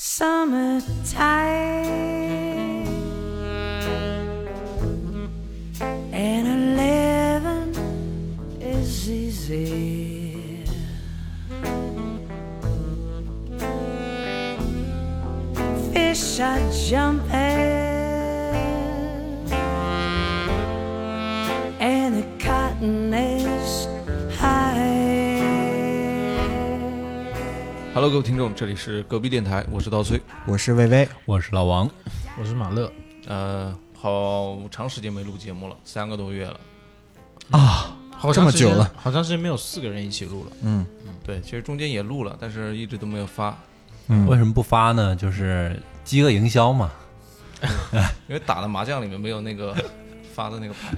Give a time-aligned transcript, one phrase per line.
[0.00, 0.86] summertime
[6.12, 7.74] and living
[8.60, 10.62] is easy.
[15.92, 17.17] Fish are jumping
[28.08, 30.18] Hello，各位听众，这里是隔壁电台，我是刀崔。
[30.46, 31.86] 我是薇薇，我是老王，
[32.40, 32.90] 我是马乐，
[33.26, 36.58] 呃，好长时间没录节目了，三个多月了
[37.50, 37.94] 啊。
[38.16, 40.52] 好这么久了，好长时间没有四个人一起录了。
[40.62, 40.86] 嗯
[41.22, 43.54] 对，其实中间也录了，但是一直都没有发，
[44.06, 45.14] 嗯为什么不发呢？
[45.14, 46.90] 就是饥饿营销嘛。
[48.26, 49.76] 因为打的麻将里面没有那个
[50.34, 50.96] 发的那个牌。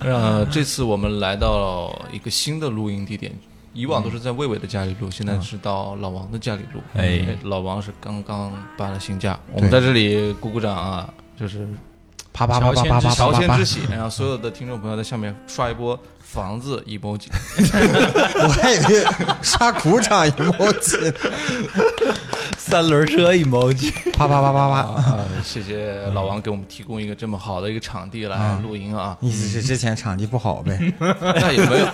[0.00, 3.32] 呃，这次我们来到了一个新的录音地点，
[3.72, 6.80] 以往都是在魏伟的家里录，现在是到老王的家里录。
[6.94, 7.36] 哎。
[7.44, 11.66] 老王是刚刚搬了新家，我们在这里鼓鼓掌啊，就是
[12.32, 13.40] 啪啪啪啪啪啪乔啪。
[13.40, 17.28] 啪迁之喜，然后所有的听众朋友在下面刷一波房子 emoji。
[18.42, 19.04] 我还以为
[19.42, 21.14] 刷鼓掌 emoji，
[22.70, 24.76] 三轮车 emoji，啪啪啪啪啪。
[24.80, 29.16] 啊，谢谢老王给我们提供一个这么好的一个场地来录音啊。
[29.22, 30.78] 意思是之前场地不好呗？
[31.00, 31.86] 那也没有，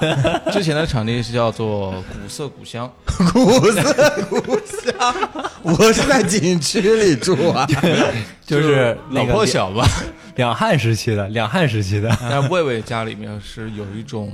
[0.52, 2.90] 之前的场地是叫做古色古香，
[3.32, 5.14] 古色古香，
[5.62, 7.64] 我是在景区里住啊。
[8.44, 9.88] 就是老破小吧。
[10.34, 12.14] 两汉时期的，两汉时期的。
[12.20, 14.32] 但魏魏家里面是有一种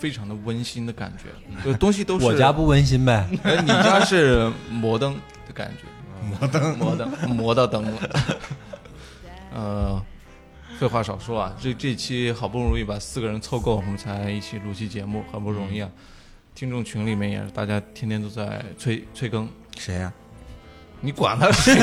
[0.00, 1.24] 非常的温馨的感觉，
[1.62, 5.14] 就东西都是我家不温馨呗，哎，你家是摩登
[5.46, 5.84] 的感觉，
[6.26, 7.92] 摩登，摩登，摩到灯了。
[9.52, 10.02] 呃，
[10.78, 15.88] 废话少说啊，这这期好不容易把四个人凑够，我们才一起录期节目，很不容易啊。
[16.54, 19.46] 听众群里面也是，大家天天都在催催更，
[19.78, 20.10] 谁呀？
[21.02, 21.74] 你管他谁？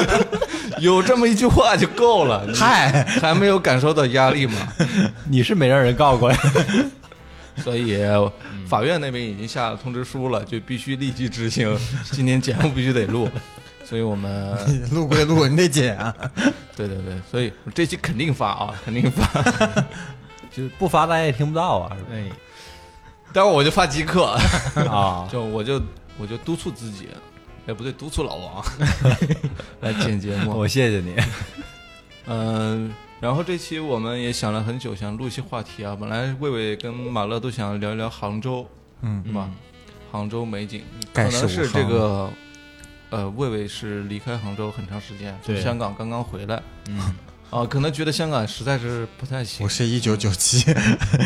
[0.80, 2.46] 有这么一句话就够了。
[2.54, 4.54] 嗨，还没有感受到压力吗？
[5.28, 6.38] 你是没让人告过呀？
[7.58, 7.98] 所以
[8.68, 11.76] 法院那边已经下了通知书了，就必须立即执行，
[12.12, 13.28] 今天节目必须得录。
[13.84, 14.56] 所以我们
[14.90, 16.14] 录归录，你得剪啊。
[16.74, 19.84] 对对对，所以这期肯定发啊，肯定发。
[20.50, 21.96] 就不发大家也听不到啊？
[22.10, 22.24] 哎，
[23.32, 24.36] 待会儿我就发即刻，
[24.90, 25.80] 啊， 就我就
[26.18, 27.08] 我就督促自己，
[27.66, 28.64] 哎不对，督促老王
[29.80, 30.58] 来剪节目。
[30.58, 31.14] 我谢谢你。
[32.26, 35.96] 嗯、然后这期我们也想了很久，想录一些话题啊。
[35.98, 38.66] 本来魏魏跟马乐都想聊一聊杭州，
[39.00, 39.50] 嗯，是吧？
[40.12, 40.82] 杭州美景，
[41.12, 42.30] 可能是这个，
[43.10, 47.14] 呃，魏魏是离开杭州很长时间，从香港刚刚回来，嗯，
[47.50, 49.64] 啊，可能觉得香港实在是不太行。
[49.64, 50.64] 我，是一九九七，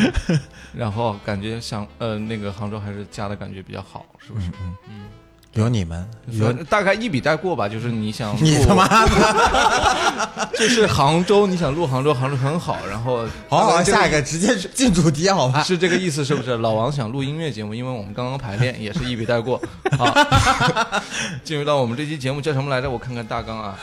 [0.73, 4.47] 然后感觉想呃那个杭州还是家的感觉比较好，是不是？
[5.53, 15.61] 有你们，有大概一笔带过吧，就是你想 你录他妈的， 就是杭州，你想录杭州，杭州很好，然后好好，下一个直接进主题好吧？
[15.63, 16.55] 是这个意思是不是？
[16.57, 19.61] 老王想录音乐节目，因为我们刚刚排练，也是一笔带过。
[19.97, 20.13] 好，
[21.43, 22.89] 进入到我们这期节目叫什么来着？
[22.89, 23.77] 我看看大纲啊。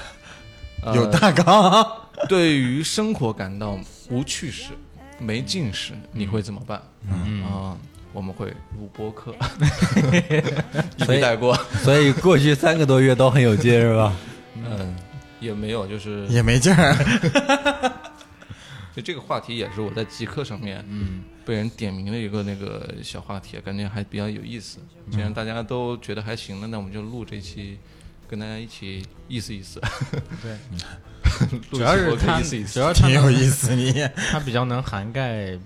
[0.80, 1.84] 呃有大纲，
[2.28, 3.76] 对于生活感到
[4.10, 4.70] 无趣时、
[5.18, 6.80] 没劲时，你会怎么办？
[7.10, 7.76] 嗯啊，
[8.12, 8.46] 我们会
[8.78, 9.34] 录播客，
[10.98, 11.54] 一所以笔带过。
[11.82, 14.12] 所以过去三个多月都很有劲，是吧？
[14.56, 14.94] 嗯，
[15.41, 16.94] 也没有，就是也没劲儿。
[18.96, 24.78] 就这个话题也是我在极客上面，嗯，被人点名的一个那个小话题，感觉还比较有意思。
[25.10, 27.78] 既然大家都觉得还行了，那我们就录这期，
[28.26, 29.80] 跟大家一起意思意思。
[30.42, 30.58] 对，
[31.70, 32.75] 主要是它，意思意思。
[32.75, 33.92] 主要它挺有意思，你
[34.32, 35.56] 它比较能涵盖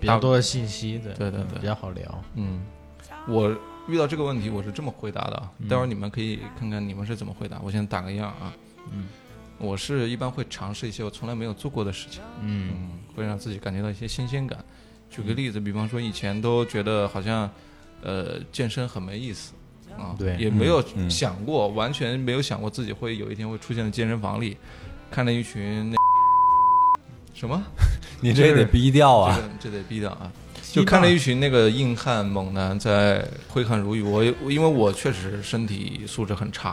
[0.00, 2.24] 比较多的信息的，对对对比较好聊。
[2.34, 2.60] 嗯，
[3.28, 3.54] 我
[3.88, 5.50] 遇到这个问题，我是这么回答的啊。
[5.68, 7.60] 待会儿你们可以看看你们是怎么回答。
[7.62, 8.52] 我先打个样啊。
[8.92, 9.08] 嗯，
[9.58, 12.22] 我是一般会尝试一些我从来没有做过的事情。
[12.42, 14.62] 嗯嗯，会让自己感觉到一些新鲜感。
[15.08, 17.50] 举个例子，比方说以前都觉得好像，
[18.02, 19.52] 呃，健身很没意思
[19.98, 24.56] 啊，对也没有嗯想过，完全没有想过自己会有一天会出现在健身房里，
[25.10, 25.96] 看着一群那
[27.40, 27.62] 什么，
[28.20, 29.40] 你这得逼掉啊！
[29.58, 30.30] 这得逼掉啊。
[30.70, 36.72] 就看着一群那个硬汉猛男在挥汗如雨，我因为我确实身体素质很差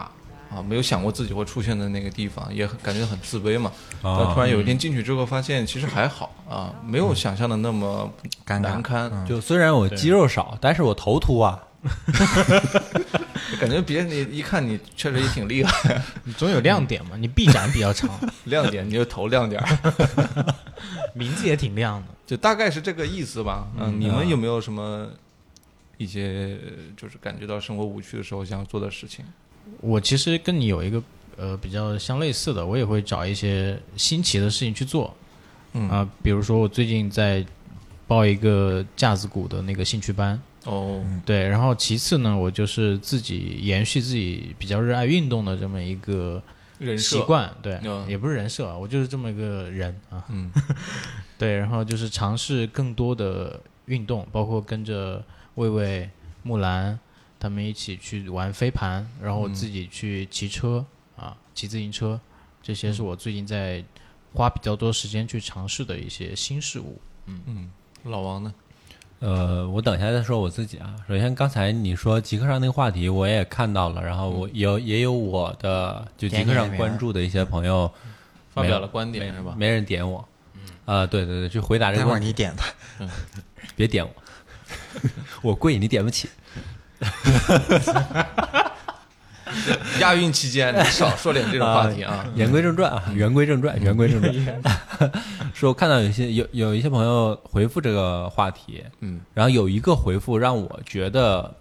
[0.53, 3.71] 啊，没有想过自己会出现在那个地方，也很感觉很自卑嘛。
[4.01, 8.11] 啊但突然有一天进去之后，发现其实还好啊，没有想象的那么
[8.45, 11.57] 难堪，就虽然我肌肉少，但是我头秃啊。
[13.59, 18.09] 感觉别人你一看你确实也挺厉害，你总有亮点嘛， 你臂展比较长，
[18.45, 20.55] 亮点你就头亮点儿，
[21.13, 22.07] 名字也挺亮的。
[22.25, 23.67] 就大概是这个意思吧。
[23.79, 25.09] 嗯，你们有没有什么
[25.97, 29.23] 一些呃就是感觉到生活无趣的时候想要做的事情？
[29.81, 31.01] 我其实跟你有一个
[31.37, 35.15] 呃比较相类似的，我也会找一些新奇的事情去做
[35.73, 37.45] 嗯啊、比如说我最近在
[38.07, 46.43] 报一个架子鼓的那个兴趣班，哦，对，然后其次呢，我就是自己延续自己比较热爱运动的这么一个
[46.77, 48.05] 人，习惯，对，嗯。
[48.09, 50.51] 也不是人设啊，我就是这么一个人啊，嗯。
[51.39, 55.23] 对，然后就是尝试更多的运动，包括跟着
[55.55, 56.09] 魏魏、
[56.43, 56.99] 木兰
[57.39, 60.85] 他们一起去玩飞盘，然后自己去骑车、
[61.15, 62.19] 啊，骑自行车，
[62.61, 63.81] 这些嗯是我最近在
[64.33, 66.99] 花比较多时间去尝试的一些新事物。
[67.27, 67.41] 嗯。
[67.45, 67.71] 嗯，
[68.03, 68.53] 老王呢？
[69.19, 70.95] 呃，我等一下再说我自己啊。
[71.07, 77.91] 首先，刚才你说极客上那个话题，我也看到了，然后我有也有我的就极客上关注的一些朋友
[78.53, 79.55] 发表了观点是吧？
[79.57, 80.27] 没人点我。
[80.85, 82.63] 啊、对对对，去回答这待会儿个问题，你点吧。
[83.75, 84.13] 别点我，
[85.49, 86.29] 我贵，你点不起。
[89.99, 92.25] 亚运期间少说点这种话题啊。
[92.35, 94.61] 言归正传啊，言归正传，言归正传。
[95.53, 101.55] 说我看到有些有有一些朋友回复这个话题，嗯，然后有一个回复让我觉得，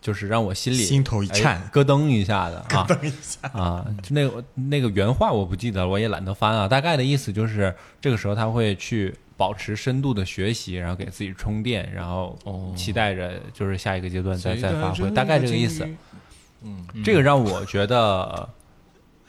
[0.00, 6.68] 就是让我心里心头一颤哎咯噔一下的啊，咯噔一下啊，就那个那个原话我不记得了，我也懒得翻啊。
[6.68, 15.86] 大概的意思就是，这个时候他会去保持深度的学习，然后给自己充电，然后哦期待着就是下一个阶段再谁再发挥，大概这个意思。
[16.62, 18.48] 嗯，这个让我觉得呃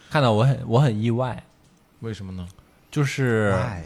[0.10, 1.44] 看到我很我很意外，
[2.00, 2.48] 为什么呢？
[2.90, 3.84] 就是哎，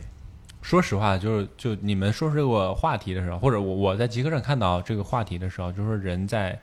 [0.61, 6.59] 说实话，就是就你们说这个话题的时候，或者我我在极客上看到这个话题的时候，就是说人在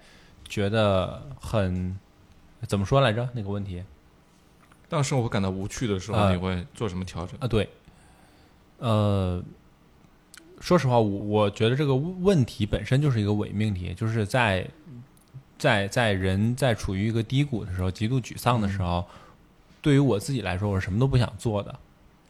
[0.49, 1.99] 觉得很
[2.67, 3.83] 怎么说来着那个问题
[4.89, 7.37] 当生活感到无趣的时候，啊你会做什么调整？
[7.41, 7.47] 啊？
[7.47, 7.69] 对，
[8.79, 9.43] 呃，
[10.61, 14.67] 说实话，我我觉得这个问题本身就是一个伪命题，就是在
[15.59, 19.05] 在在人在处于一个低谷的时候，极度沮丧的时候，
[19.83, 21.75] 对于我自己来说，我是什么都不想做的，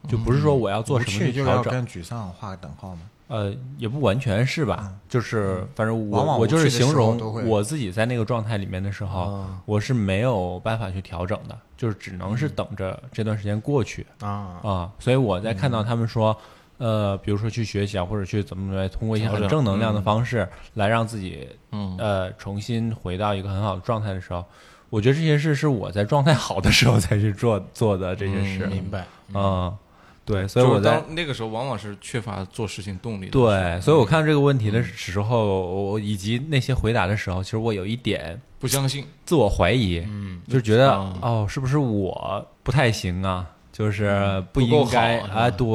[0.09, 1.73] 就不是说我要做什么去调整。
[1.73, 3.03] 跟沮丧画个等号吗？
[3.29, 16.35] 呃，也不完全是吧，就是反正我我就是形容我自己在那个状态里面的时候，啊我是没有办法去调整的，就是只能嗯是等着这段时间过去啊，啊、所以我在嗯看到他们说，
[16.79, 21.97] 呃，比如说去学习啊，或者去怎么怎么，通过一些很正能量的方式来让自己嗯。
[21.99, 24.45] 呃重新回到一个很好的状态的时候，
[24.91, 29.05] 我觉得这些事是我在状态好的时候才去做 做的这些事，明白。
[29.35, 29.77] 嗯，
[30.25, 33.33] 对，所以我在那个时候往往是缺乏做事情动力的。
[33.33, 43.47] 对，所以我看到这个问题的时候，我以及那些回答的时候，其实我有一点不相信，自我怀疑，嗯，就是觉得啊哦，是不是我不太行啊？
[43.79, 45.69] 就是不应该啊，对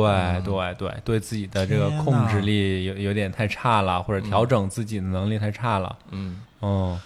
[0.44, 7.00] 对对，对自己的这个控制力有有点太差了，或者调整自己的能力太差了，嗯，嗯，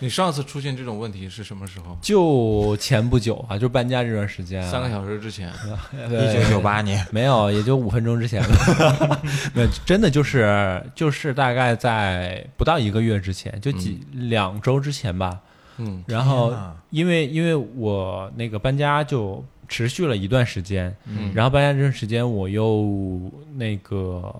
[0.00, 1.96] 你上次出现这种问题是什么时候？
[2.02, 5.50] 就前不久啊，就搬家这段时间啊，三个小时之前。
[5.96, 9.20] 一九九八年，没有，也就五分钟之前了。
[9.54, 15.40] 没有，真的就是就是大概在不到一个月之前，就几、两周之前吧。
[15.78, 16.04] 嗯。
[16.06, 16.54] 然后
[16.90, 21.32] 因为因为我那个搬家就持续了一段时间，嗯。
[21.34, 24.34] 然后搬家这段时间我又那个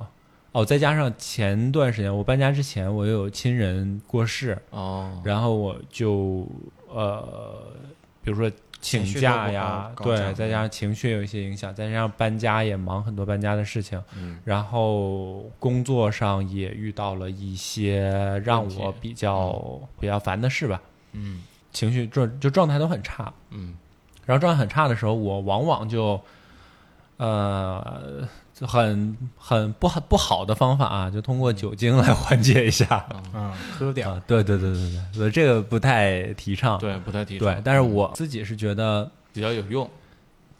[0.52, 6.46] 哦，再加上前段时间我搬家之前我又有亲人过世，哦，然后我就
[6.88, 7.66] 呃，
[8.22, 14.38] 比如说请假呀，对，再加上情绪有一些影响，再加上搬家也忙很多搬家的事情，嗯。
[14.44, 18.12] 然后工作上也遇到了一些
[18.44, 20.80] 让我比较、比较烦的事吧，
[21.12, 23.74] 嗯，情绪状就状态都很差，嗯
[24.26, 26.20] 然后状态很差的时候，我往往就
[27.16, 33.06] 呃就很很不好不好的方法啊，就通过酒精来缓解一下。
[33.34, 34.08] 嗯，喝点。
[34.08, 36.78] 啊，对对对对对，所以这个不太提倡。
[36.78, 37.54] 对，不太提倡。
[37.54, 39.88] 对，但是我自己是觉得比较有用。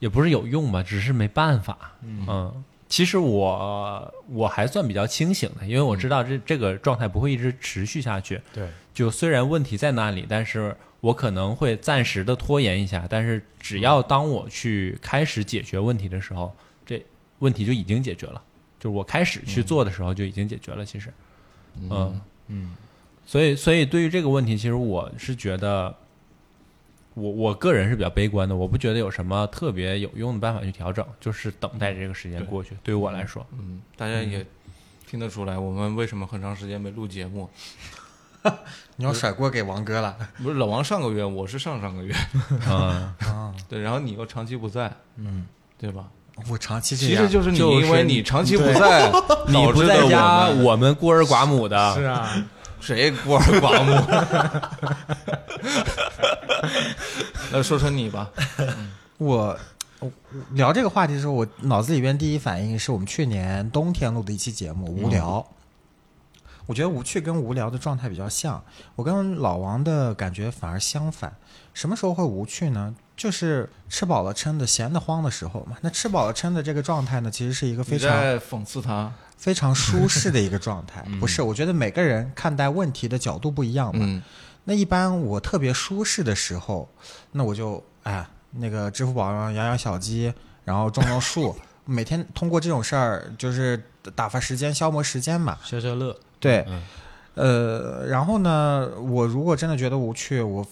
[0.01, 1.79] 也不是有用吧，只是没办法。
[2.03, 2.53] 嗯，
[2.89, 8.39] 其实我我还算比较清醒的，因为我知道这这个状态不会一直持续下去。
[8.53, 16.55] 对，就虽然问题在那里，但是我可能会暂时的拖延一下，但是只要当我去开始解决问题的时候，
[16.87, 17.05] 这
[17.41, 18.41] 问题就已经解决了。
[18.79, 20.85] 就是我开始去做的时候就已经解决了。
[20.85, 21.13] 其实，
[21.91, 22.77] 嗯嗯，
[23.27, 25.95] 所以所以对于这个问题，其实我是觉得。
[27.17, 32.77] 我我个人是比较悲观的，我不觉得有什么特别有用的办法去调整，就是等待这个时间过去。
[32.83, 34.45] 对于我来说，嗯，大家也
[35.07, 37.49] 听得出来，我们为什么很长时间没录节目？
[38.97, 40.17] 你要甩锅给王哥了。
[40.43, 42.15] 不是老王上个月，我是上上个月，
[42.69, 45.47] 嗯， 啊，对，然后你又长期不在，嗯，
[45.79, 46.05] 对吧？
[46.51, 49.09] 我长期这样其实就是你，就是因为你长期不在，
[49.47, 52.29] 你不在家，我们孤儿寡母的，是啊，
[52.81, 53.95] 谁孤儿寡母？
[57.53, 58.31] 那说说你吧。
[59.19, 59.57] 我
[60.01, 60.11] 我
[60.55, 65.39] 聊这个话题的时候，我脑子里边第一反应是我们去年冬天录的一期节目《无聊》。
[66.67, 68.63] 我觉得无趣跟无聊的状态比较像，
[68.97, 71.35] 我跟老王的感觉反而相反。
[71.73, 72.95] 什么时候会无趣呢？
[73.17, 75.77] 就是吃饱了撑的、闲得慌的时候嘛。
[75.83, 79.13] 那吃饱了撑的这个状态呢，其实是一个非常你在讽刺他。
[79.37, 81.05] 非常舒适的一个状态。
[81.21, 84.05] 不是，我觉得每个人看待问题的角度不一样嘛。
[84.09, 84.23] 嗯，
[84.65, 86.89] 那一般我特别舒适的时候，
[87.33, 90.33] 那我就哎，那个支付宝上养养小鸡，
[90.65, 91.55] 然后种种树，
[91.85, 93.83] 每天通过这种事儿就是
[94.15, 95.59] 打发时间、消磨时间嘛。
[95.63, 96.19] 消消乐。
[96.45, 96.67] 对，
[97.35, 100.65] 呃，然后呢，我如果真的觉得无趣，我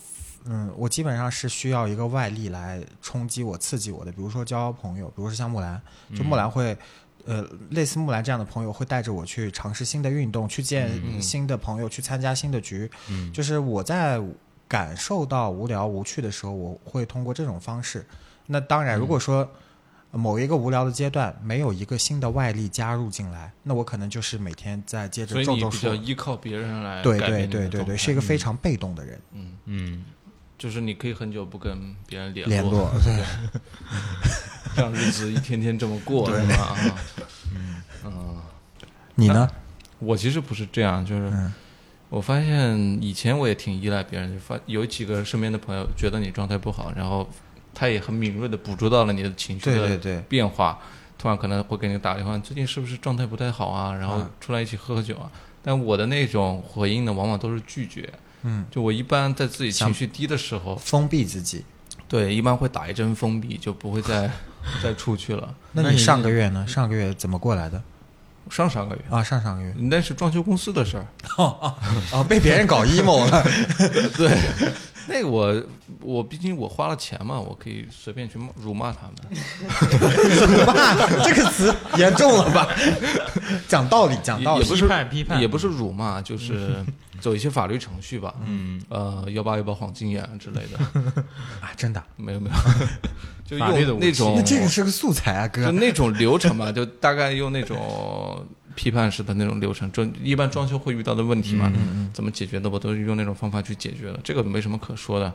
[0.45, 5.81] 嗯，我基本上是需要一个外力来冲击我、刺激我的，比如说交朋友，比如说像木兰，
[6.14, 6.76] 就木兰会。
[7.25, 10.91] 呃，类似木兰这样的朋友会带着我去尝试新的运动，去见
[11.23, 12.91] 新的朋友，去参加新的局。
[13.09, 14.21] 嗯就是我在
[14.67, 18.05] 感受到无聊无趣的时候，我会通过这种方式。
[18.49, 19.49] 那当然，如果说
[20.12, 26.02] 某一个无聊的阶段没有一个新的外力加入进来，那我可能就是每天在接着种种以你比较树。
[26.02, 29.21] 依靠别人来对对对对对，是一个非常被动的人。
[29.33, 30.04] 嗯，嗯，
[30.59, 33.25] 就是你可以很久不跟别人联联络，对，
[34.76, 36.76] 让日子一天天这么过，是吧？
[37.54, 38.42] 嗯，嗯，
[39.14, 39.49] 你呢？
[39.99, 41.52] 我其实不是这样，就是嗯。
[42.11, 47.26] 我发现以前我也挺依赖别人，就发有几个身边的朋友觉得你状态不好，然后
[47.75, 50.79] 他也很敏锐的捕捉到了你的情绪的对对对，变化，
[51.19, 53.95] 突然可能会给你打电话，最近是不是状态不太好啊？
[53.95, 55.31] 然后啊出来一起喝喝酒啊。
[55.62, 58.12] 但我的那种回应呢，往往都是拒绝。
[58.43, 61.64] 嗯，就我一般在自己情绪低的时候，封闭自己。
[62.09, 64.29] 对，一般会打一针封闭，就不会再
[64.83, 65.55] 再出去了。
[65.73, 66.67] 那你上个月呢？
[66.67, 67.81] 上个月怎么过来的？
[68.50, 71.07] 上上个月，啊，上上个月那是装修公司的事儿。
[71.38, 73.43] 哦，被别人搞 emo 了。
[74.19, 74.37] 对，
[75.09, 75.62] 那个我
[76.00, 79.16] 我毕竟我花了钱嘛，我可以随便去骂辱骂他们。
[80.49, 80.94] 辱骂
[81.25, 82.68] 这个词严重了吧？
[83.68, 84.76] 讲道理，讲道理也不。
[84.76, 86.85] 是批判批判也不是辱骂，就是
[87.21, 88.35] 走一些法律程序吧。
[88.47, 90.78] 嗯，呃，幺八幺八黄金眼之类的，
[91.61, 92.56] 啊，真的，没有没有，
[93.44, 95.64] 就用那种那这个是个素材啊，哥。
[95.64, 101.73] 就那种流程嘛，就大概用那种批判式的那种流程，就一般装修会遇到的问题嘛，
[102.12, 105.33] 怎么解决的，我都是用那种方法去解决的，这个没什么可说的。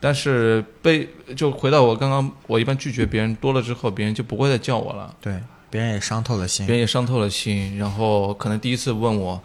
[0.00, 6.74] 但是被就回到我刚刚，我一般拒绝别人多了之后，别人就不会再叫我了，对，别人也伤透了心别。
[6.74, 9.42] 人也伤透了心，然后可能第一次问我，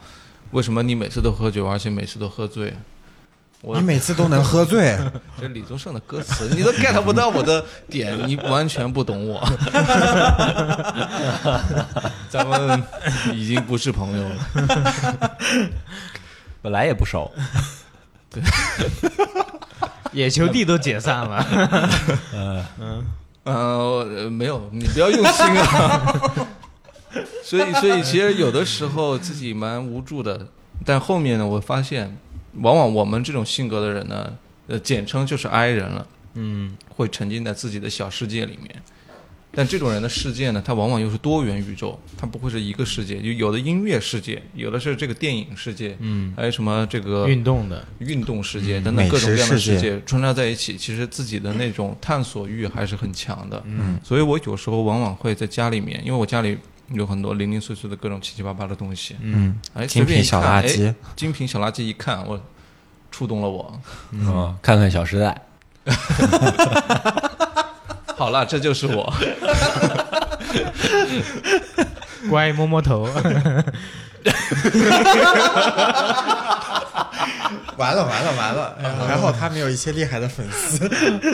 [0.52, 2.72] 为什么你每次都喝酒，而且每次都喝醉？
[3.64, 4.94] 我你每次都能喝醉，
[5.40, 9.42] 这李宗盛的歌词，你都 get 不到我的点，你完全不懂我。
[12.30, 12.84] 咱们
[13.32, 14.36] 已经不是朋友了。
[16.62, 17.32] 本来也不熟，
[18.30, 18.44] 对
[20.12, 21.46] 野球地都解散了。
[23.46, 26.02] 呃，没有，你不要用心啊。
[27.44, 30.48] 所以，所以其实有的时候自己蛮无助的，
[30.86, 32.18] 但后面呢，我发现，
[32.62, 34.34] 往往我们这种性格的人呢，
[34.68, 36.08] 呃，简称就是 I 人了。
[36.36, 38.76] 嗯，会沉浸在自己的小世界里面。
[39.56, 53.62] 但这种人的世界呢，它往往又是多元宇宙，它不会是一个世界，就有的音乐世界，有的是这个电影世界，嗯，还有什么这个运动的，运动世界等等各种各样的世界穿插在一起，其实自己的那种探索欲还是很强的。
[53.68, 56.58] 嗯，所以我有时候往往会在家里面，因为我家里
[56.90, 62.40] 有很多零零碎碎的各种七七八八的东西，嗯，哎，精随便一品小垃圾哎，精品小垃圾一看，我
[63.12, 63.80] 触动了我。
[64.12, 65.42] 嗯，看看《小时代
[68.16, 69.12] 好了，这就是我。
[72.30, 73.04] 乖，摸摸头。
[77.76, 78.78] 完了完了完了！
[79.08, 80.88] 还好他没有一些厉害的粉丝。》。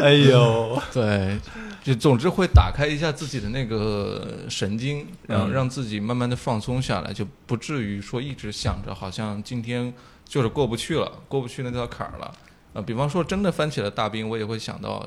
[0.03, 1.38] 哎呦，对，
[1.83, 9.93] 就总之会打开一下自己的那个神经，然后嗯让自己慢慢的放松下来，就不至于说一直想着好像今天
[10.25, 12.31] 就是过不去了，过不去那道坎儿了。
[12.71, 15.03] 啊，比方说真的翻起了大冰，我也会想到，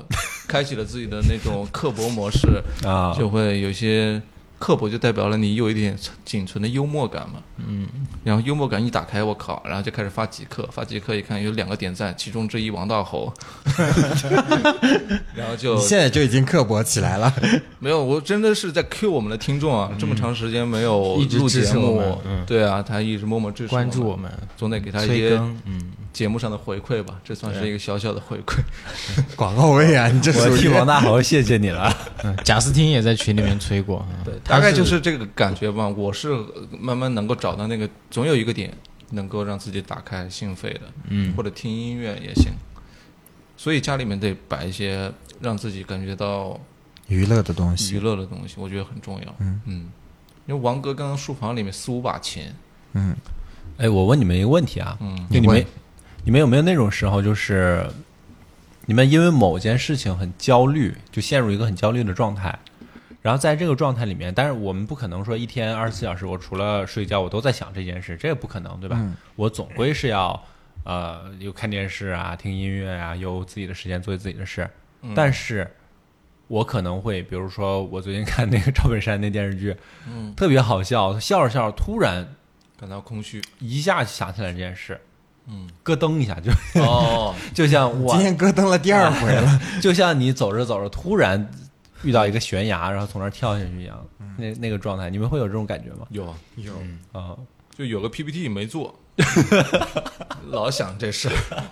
[0.48, 4.20] 开启了自己的那种刻薄模式， 啊，就会有些
[4.62, 7.42] 刻薄，就代表了你有一点仅存的幽默感嘛。
[7.66, 7.84] 嗯，
[8.22, 13.32] 然后幽默感一打开，我靠，然后就开始发极客，发极客一看有两个点赞，其中之一王大猴，
[15.34, 17.34] 然后就你现在就已经刻薄起来了。
[17.80, 19.90] 没有，我真的是在 Q 我们的听众啊！
[19.98, 25.60] 这么长时间没有一直录节支持我嗯对啊，他一直默默支持我关注我们，总得给他一些催更。
[25.66, 28.60] 嗯，节目上的回馈吧，这算是一个小小的回馈。
[29.34, 31.92] 广告位啊，你这我替王大豪谢谢你了。
[32.22, 34.06] 嗯贾斯汀也在群里面催过。
[34.10, 35.88] 嗯对，大概就是这个感觉吧。
[35.88, 36.28] 我是
[36.78, 38.72] 慢慢能够找到那个，总有一个点
[39.10, 42.52] 能够让自己打开心扉的，嗯或者听音乐也行。
[43.56, 46.58] 所以家里面得摆一些让自己感觉到
[47.08, 49.34] 娱乐的东西娱，乐的东西，我觉得很重要。
[49.38, 49.90] 嗯嗯
[50.46, 52.42] 因为王哥刚刚书房里面四五把琴，
[52.94, 53.16] 嗯，
[53.78, 55.66] 哎，我问你们一个问题啊，嗯就你们问
[56.24, 57.86] 你们有没有那种时候，就是
[58.86, 62.58] 你们因为某件事情很焦虑，就陷入一个很焦虑的状态，
[63.20, 68.96] 然后在这个状态里面，但是我们不可能说一天二十四小时，我除了睡觉我都在想这件事，这也不可能，对吧？
[68.98, 70.40] 嗯我总归是要
[70.84, 74.68] 呃有看电视啊、听音乐啊，有自己的时间做自己的事，
[75.02, 75.68] 嗯但是。
[76.48, 79.74] 我可能会，比如说，我最近看那个赵本山那电视剧，
[80.06, 82.28] 嗯，特别好笑，笑着笑着，突然
[82.78, 83.40] 感到空虚。
[83.58, 85.00] 一下想起来这件事，
[85.46, 86.50] 嗯，咯噔一下就
[86.82, 91.48] 哦， 就像我今天咯噔了第二回了， 就像你走着走着突然
[92.02, 94.04] 遇到一个悬崖，然后从那儿跳下去一样，
[94.36, 96.06] 那那个状态，你们会有这种感觉吗？
[96.10, 96.72] 有有。
[97.12, 97.36] 啊、
[97.76, 98.94] 就有个 PPT 没做，
[100.50, 101.64] 老想这事儿，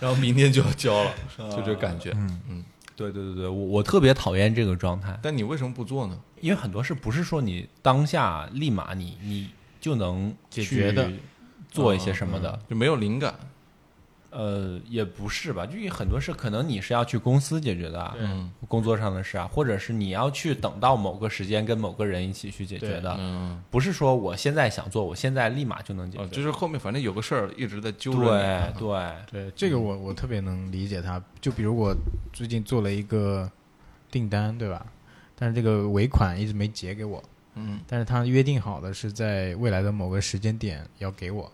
[0.00, 1.10] 然后明天就要交了，
[1.56, 2.10] 就这感觉。
[2.14, 2.40] 嗯。
[2.48, 2.64] 嗯。
[2.96, 6.18] 对对对对，我我特别讨厌这个状态，但你为什么不做呢？
[6.42, 9.48] 因为很多事不是说你当下立马你你
[9.80, 11.06] 就能解决的。
[11.08, 11.18] 去
[11.70, 13.34] 做一些什么的，就没有灵感。
[14.32, 26.22] 呃，也不是吧，就有很多事可能你是要去公司解决的啊，嗯工作上的事啊，或者是你要去等到某个时间跟某个人一起去解决的，嗯，不是说我现在想做，我现在立马就能解决。
[26.22, 31.20] 哦，就是后面反正有个事儿一直在揪着对，对，这个我我特别能理解他。
[31.40, 31.92] 就比如我
[32.32, 33.50] 最近做了一个
[34.12, 34.86] 订单，对吧？
[35.34, 37.20] 但是这个尾款一直没结给我，
[37.56, 41.50] 嗯但是他约定好的是在未来的某个时间点要给我。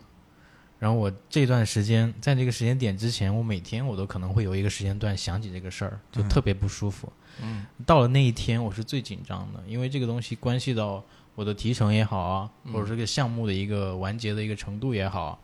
[0.78, 7.11] 然后我这段时间，在这个时间点之前，我每天我都可能会有一个时间段想起这个事儿，就特别不舒服。
[7.42, 11.02] 嗯到了那一天，我是最紧张的，因为这个东西关系到
[11.35, 15.38] 我的提成也好啊，或者这个项目的一个完结的一个程度也好。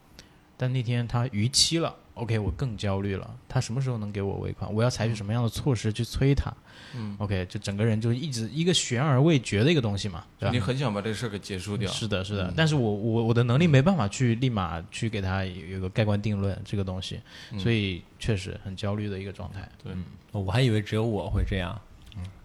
[0.57, 3.31] 但那天他逾期了，OK，我更焦虑了。
[3.49, 4.73] 他什么时候能给我尾款？
[4.73, 6.52] 我要采取什么样的措施去催他
[6.95, 10.52] 嗯，？OK，就整个人就一直一个悬而未决的一个东西嘛，对吧？
[10.52, 11.91] 你很想把这事儿给结束掉。
[11.91, 17.21] 是的，是的，嗯但是我我我的能力没办法去立马去给他有有个盖棺定论这个东西，
[17.52, 19.69] 嗯所以确实很焦虑的一个状态。
[19.82, 21.78] 对嗯我还以为只有我会这样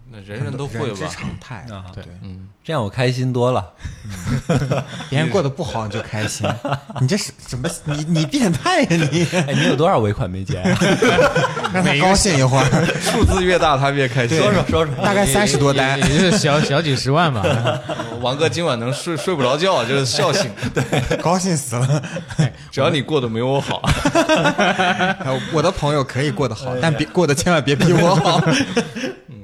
[0.09, 1.09] 那人人都会人之吧？
[1.11, 1.65] 常态。
[1.73, 3.73] 啊，对嗯，这样我开心多了。
[5.09, 6.47] 别人过得不好你就开心，
[7.01, 7.69] 你这是什么？
[7.85, 9.27] 你你变态呀你！
[9.33, 10.61] 哎，你有多少尾款没结？
[11.73, 14.37] 让他高兴一会儿，数字越大他越开心。
[14.37, 14.95] 说说说说。
[15.03, 16.07] 大概三十多单也。
[16.07, 17.43] 也就是小小几十万吧。
[18.21, 20.49] 王哥今晚能睡睡不着觉，就是笑醒。
[20.73, 22.01] 对，高兴死了。
[22.71, 23.81] 只要你过得没我好。
[24.13, 28.41] 呃我的朋友可以过得好，但别过得千万别比我好。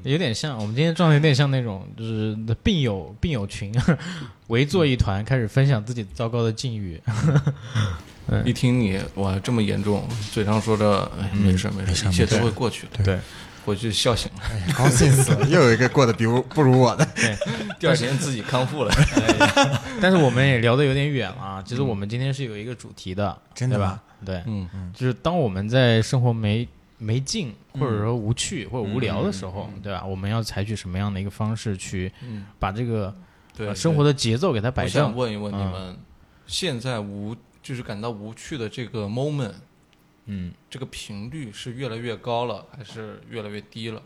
[0.04, 3.74] 有点像我们今天状态，有点像那种就是病友病友群
[4.48, 7.02] 围坐一团，开始分享自己糟糕的境遇。
[8.46, 13.04] 一听你哇这么严重，嘴上说着哎没事没事，一切都会过去的。
[13.04, 13.20] 对，
[13.66, 14.42] 回去笑醒了，
[14.76, 17.06] 高兴死了，又有一个过得比我不如我的。
[17.80, 18.92] 第二天自己康复了。
[20.02, 21.64] 但是我们也聊得有点远了啊。
[21.66, 24.02] 其实我们今天是有一个主题的，对吧真的吧？
[24.26, 26.68] 对，嗯就是当我们在生活没
[27.04, 30.06] 没劲，或者说无趣或者无聊的时候，对吧？
[30.06, 33.14] 我们要采取什么样的一个方式去嗯，把这个
[33.56, 35.16] 对呃，生活的节奏给它摆我想正？
[35.16, 35.98] 问一问你嗯们，
[36.48, 39.54] 现在无就是感到无趣的这个 moment，
[40.26, 44.02] 嗯，这个频率是越来越高了，还是越来越低了？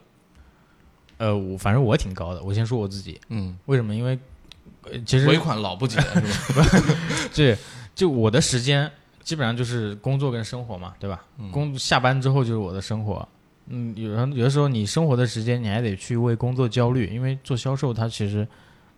[1.18, 2.44] 呃，我反正我挺高的。
[2.44, 3.96] 我先说我自己，嗯，为什么？
[3.96, 4.18] 因为
[4.84, 6.66] 呃其实尾款老不结是吧？
[7.34, 7.58] 对
[7.96, 8.90] 就我的时间
[9.28, 11.22] 基本上就是工作跟生活嘛，对吧？
[11.38, 13.28] 嗯工下班之后就是我的生活。
[13.66, 18.48] 嗯，有人有的时候你生活的时间你还得去为工作焦虑，因为做销售它其实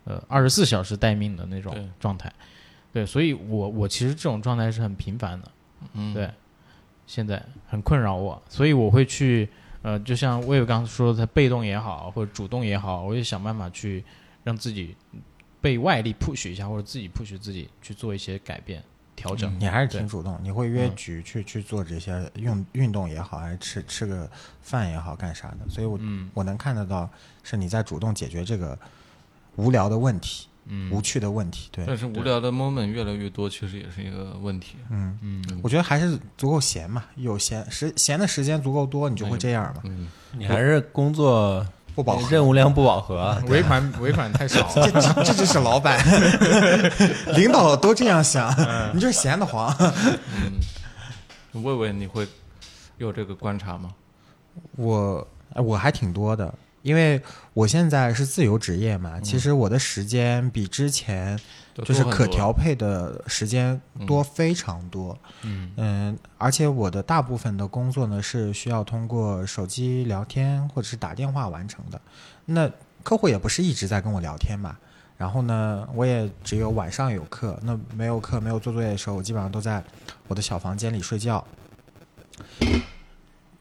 [0.04, 2.32] 呃二十四小时待命的那种状态。
[2.92, 5.50] 对，所以我我其实这种状态是很频繁的。
[5.94, 6.30] 嗯，对，
[7.08, 9.48] 现在很困扰我，所以我会去
[9.82, 14.04] 呃，就像魏伟刚刚说的，他被动也好，或者主动也好，我也想办法去
[14.44, 14.94] 让自己
[15.60, 18.80] 被外力 push 一下，或者自己 push 自己去做一些改变、
[19.20, 19.54] 调整。
[19.58, 24.30] 你还是挺主动，你会约嗯局去去做这些运运动也好，还是吃吃个
[24.62, 25.68] 饭也好，干啥的？
[25.68, 27.08] 所以我嗯我能看得到
[27.42, 28.78] 是你在主动解决这个
[29.56, 31.68] 无聊的问题、嗯无趣的问题。
[31.70, 34.76] 对，但是无聊的 moment 越来越多，其实也是一个问题。
[34.88, 42.28] 嗯，嗯，我觉得还是足够闲嘛，有闲时闲的时间足够多，你就会这样嘛，嗯，你还是工作不饱和。
[42.30, 43.42] 任务量不饱和啊。
[43.48, 44.90] 尾款尾款太少了。
[44.90, 45.98] 这这这就是老板，
[47.36, 49.74] 领导都这样想，嗯你就是闲得慌。
[49.80, 52.26] 嗯魏魏，你会
[52.98, 53.90] 有这个观察吗？
[54.76, 57.20] 我哎我还挺多的，因为
[57.54, 61.38] 我现在是自由职业嘛，其实我的时间比之前
[61.74, 65.18] 就是可调配的时间多非常多。
[65.42, 72.00] 嗯而且我的大部分的工作呢是需要通过手机聊天或者是打电话完成的。
[72.46, 72.70] 那
[73.02, 74.76] 客户也不是一直在跟我聊天嘛，
[75.16, 79.82] 然后呢，我也只有晚上有课，那没有课没有做作业的时候，我基本上都在
[80.28, 81.46] 我的小房间里睡觉。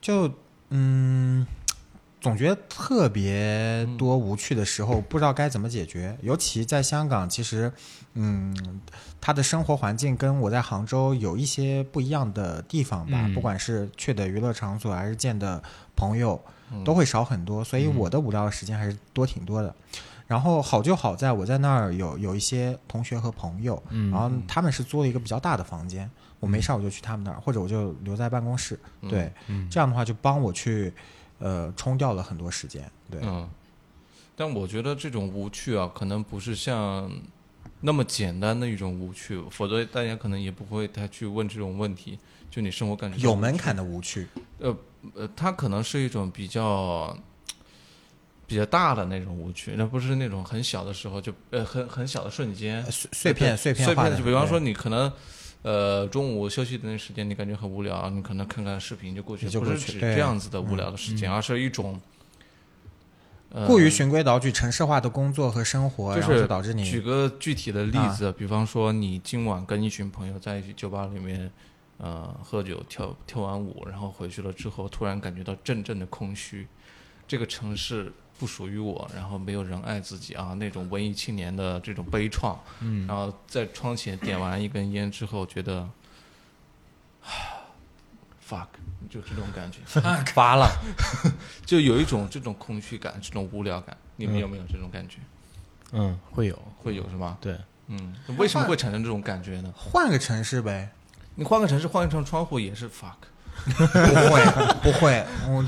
[0.02, 0.32] 就
[0.70, 1.46] 嗯，
[2.22, 6.18] 总觉得特别多无趣的时候，不知道该怎么解决。
[6.22, 7.72] 尤其在香港，其实
[8.14, 8.54] 嗯，
[9.22, 13.34] 他的生活环境跟我在杭州有一些不一样的地方吧，嗯。
[13.34, 15.62] 不管是去的娱乐场所还是见的
[15.96, 16.40] 朋友，
[16.84, 19.74] 都会少很多，所以我的无聊的时间还是多挺多的。
[20.28, 26.08] 然后好就好在我在那儿有有一些同学和朋友，嗯然后他们是租了一个比较大的房间，
[26.40, 28.80] 我没事儿我就去他们那儿，或者我就留在办公室，
[29.10, 29.68] 对，嗯。
[29.72, 30.94] 这样的话就帮我去
[31.40, 33.50] 呃冲掉了很多时间，对，嗯，
[34.36, 37.12] 但我觉得这种无趣啊，可能不是像
[37.82, 42.20] 那么简单的一种无趣，否则大家可能也不会太去问这种问题。
[42.52, 44.28] 就你生活感觉有门槛的无趣，
[44.60, 44.76] 呃
[45.14, 47.16] 呃，它可能是一种比较
[48.48, 55.12] 比较大的那种无趣，那不是那种很小的时候就呃很很小的瞬间呃，碎碎片碎片碎化的，就比方说你可能。
[55.62, 62.00] 呃，中午休息的那时间，你感觉很无聊，你可能看看视频就过去不是指这样子的无聊的时间，而是一种、
[63.50, 68.08] 呃、过于循规蹈矩、城市化的工作和生活，然后就是就导致你举个具体的例啊。
[68.08, 71.52] 子，比方说你今晚跟一群朋友在一起酒吧里面，
[71.98, 76.66] 呃，喝酒跳跳完舞，然后回去了之后，突然感觉到阵阵的空虚，
[77.28, 85.88] 这个城市不属于我，然后没有人爱自己啊，那种文艺青年的这种悲怆，嗯然后在窗前点完一根烟之后，觉得。
[88.50, 88.66] fuck，
[89.12, 89.78] 就这种感觉，
[90.34, 90.68] 发了，
[91.68, 95.20] 就有一种这种空虚感，这种无聊感，你们有没有这种感觉？
[95.92, 97.38] 嗯，会有，会有是吧？
[97.40, 99.72] 对，嗯，为什么会产生这种感觉呢？
[99.78, 100.90] 换个城市呗。
[101.36, 103.14] 你换个城市，换一扇窗户也是 fuck。
[103.66, 104.46] 不会，
[104.84, 105.26] 不会。
[105.48, 105.66] 我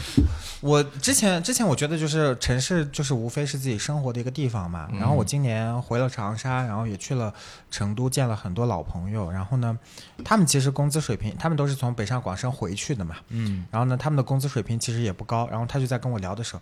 [0.62, 4.88] 我之前之前我觉得就是城市就是无非是自己生活的一个地方嘛。
[4.94, 7.34] 然后我今年回了长沙，然后也去了
[7.72, 9.32] 成都，见了很多老朋友。
[9.32, 9.78] 然后呢，
[10.24, 13.16] 他们其实工资水平，他们都是从北上广深回去的嘛。
[13.30, 15.48] 嗯然后呢，他们的工资水平其实也不高。
[15.50, 16.62] 然后他就在跟我聊的时候，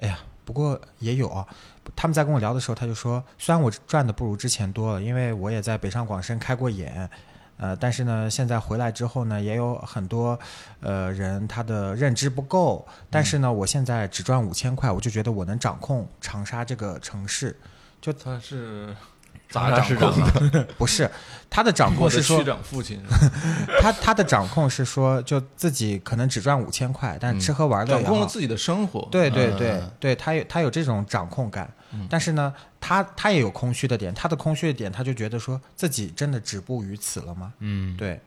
[0.00, 1.46] 哎呀，不过也有啊。
[1.96, 7.08] 他们在跟我聊的时候，他就说，虽然我赚的不如之前多了，因为我也在北上广深开过眼，
[7.60, 10.38] 呃，但是呢，现在回来之后呢，也有很多
[10.80, 17.54] 呃人他的认知不够，但是呢，我现在只赚五千块，我就觉得我能掌控长沙这个城市。
[18.00, 18.96] 就他是
[19.50, 20.64] 咋掌控的？
[20.78, 21.10] 不是
[21.50, 23.02] 他的掌控是说区，长父亲，
[23.82, 29.06] 他他的掌控是说，就自己可能只赚五千块，但吃喝玩乐掌控了自己的生活。
[29.10, 31.70] 对对嗯对对，他有他有这种掌控感，
[32.08, 37.52] 但是呢，他他也有空虚的点，他的空虚的点，他就觉得说自己真的止步于此了吗？
[37.58, 38.20] 嗯，对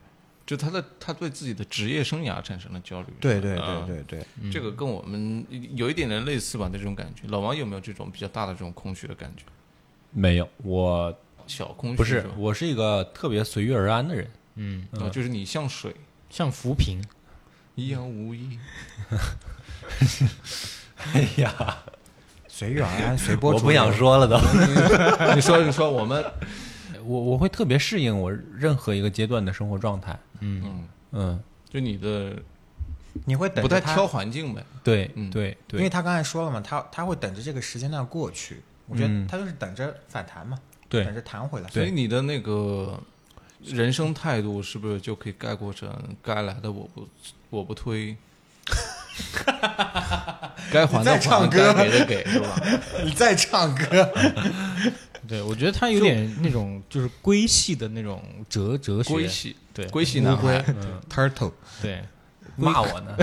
[0.46, 3.08] 就他的他对自己的职业生涯产生了焦虑。
[3.18, 7.22] 对对嗯对对对，这个跟我们有一点点类似吧，这种感觉。
[7.28, 9.44] 老王有没有这种比较大的这种空虚的感觉？
[10.10, 14.30] 没有，我小空虚不是，我是一个特别随遇而安的人。
[14.56, 15.94] 嗯，哦就是你像水
[16.28, 17.02] 像浮萍，
[17.74, 18.58] 一样无依。
[21.14, 21.78] 哎呀，
[22.56, 23.66] 随遇而安，随波逐流。
[23.66, 24.38] 我不想说了都。
[25.34, 26.24] 你说你说我们
[27.04, 30.16] 我我会特别适应我任何一个阶段的生活状态。
[30.38, 32.36] 嗯，嗯，嗯，就你的
[33.24, 34.64] 你会等不太挑环境呗。
[34.84, 38.60] 对，嗯对对，因为他刚才说了嘛，他他会等着这个时间段过去。
[38.86, 40.56] 我觉得嗯他就是等着反弹嘛，
[40.88, 41.68] 对等着弹回来。
[41.70, 42.96] 所以你的那个
[43.64, 47.08] 人生态度是不是就可以概括成该来的我不
[47.50, 48.16] 我不推，
[50.72, 51.72] 该还的你在唱还，歌。
[51.74, 52.60] 该给的给，是吧？
[53.04, 54.10] 你在唱歌，
[55.28, 59.86] 对，我觉得他有点那种就是龟系的那种哲哲学，龟系，对。
[59.86, 62.02] 龟系男孩，嗯，turtle，对，
[62.56, 63.16] 骂我呢。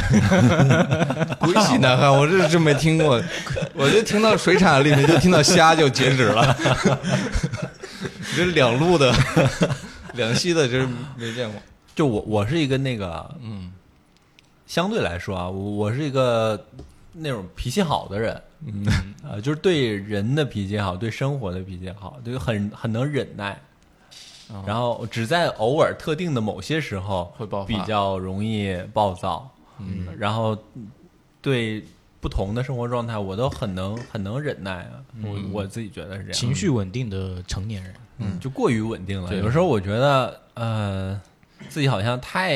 [1.39, 3.21] 龟系男孩，我这真没听过，
[3.75, 6.57] 我就听到水产里面就听到虾就截止了，
[8.01, 9.13] 你这两路的
[10.13, 11.61] 两栖的，真是没见过。
[11.93, 13.71] 就我我是一个那个嗯
[14.71, 16.65] 相对来说啊，我我是一个
[17.11, 18.85] 那种脾气好的人，嗯。
[19.21, 23.59] 呃，就是对人的脾气好，对生活的脾气好，就很很能忍耐。
[24.47, 24.63] 哦。
[24.65, 30.57] 然后只在偶尔特定的某些时候会爆发比较容易暴躁，嗯，然后
[31.41, 31.83] 对
[32.21, 41.21] 不同的生活状态我都很能很能忍耐啊，我我自己觉得是这样，情绪稳定的成年人，嗯就过于稳定了，有时候我觉得呃
[41.67, 42.53] 自己好像太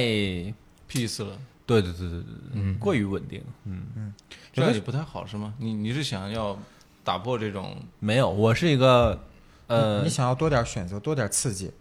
[0.89, 2.77] peace 了，对对对对对对，嗯。
[2.79, 3.43] 过于稳定。
[3.65, 3.83] 嗯。
[3.95, 4.13] 嗯，
[4.53, 5.53] 这样也不太好是吗？
[5.57, 6.57] 你你是想要
[7.03, 9.19] 打破这种没有，我是一个
[9.67, 11.71] 呃你，想要多点选择，多点刺激，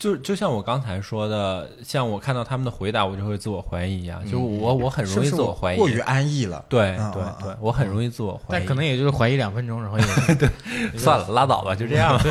[0.00, 6.64] 就就像我刚才说的，像我看到他们的回答，我就会自我怀疑一样，就是我我很容易自我怀疑，过于安逸了？
[6.70, 8.46] 对对对，我很容易自我怀疑。
[8.52, 10.04] 但可能也就是怀疑两分钟，然后也
[10.98, 12.24] 算了，拉倒吧，就这样吧。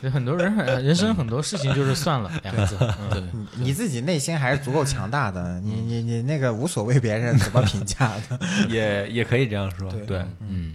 [0.00, 2.74] 对，很多人很人生很多事情就是算了两个字。
[2.80, 8.40] 嗯对你你自己内心还是足够强大的，你你你那个无所谓别人怎么评价的。
[8.70, 10.74] 也也可以这样说，对对，嗯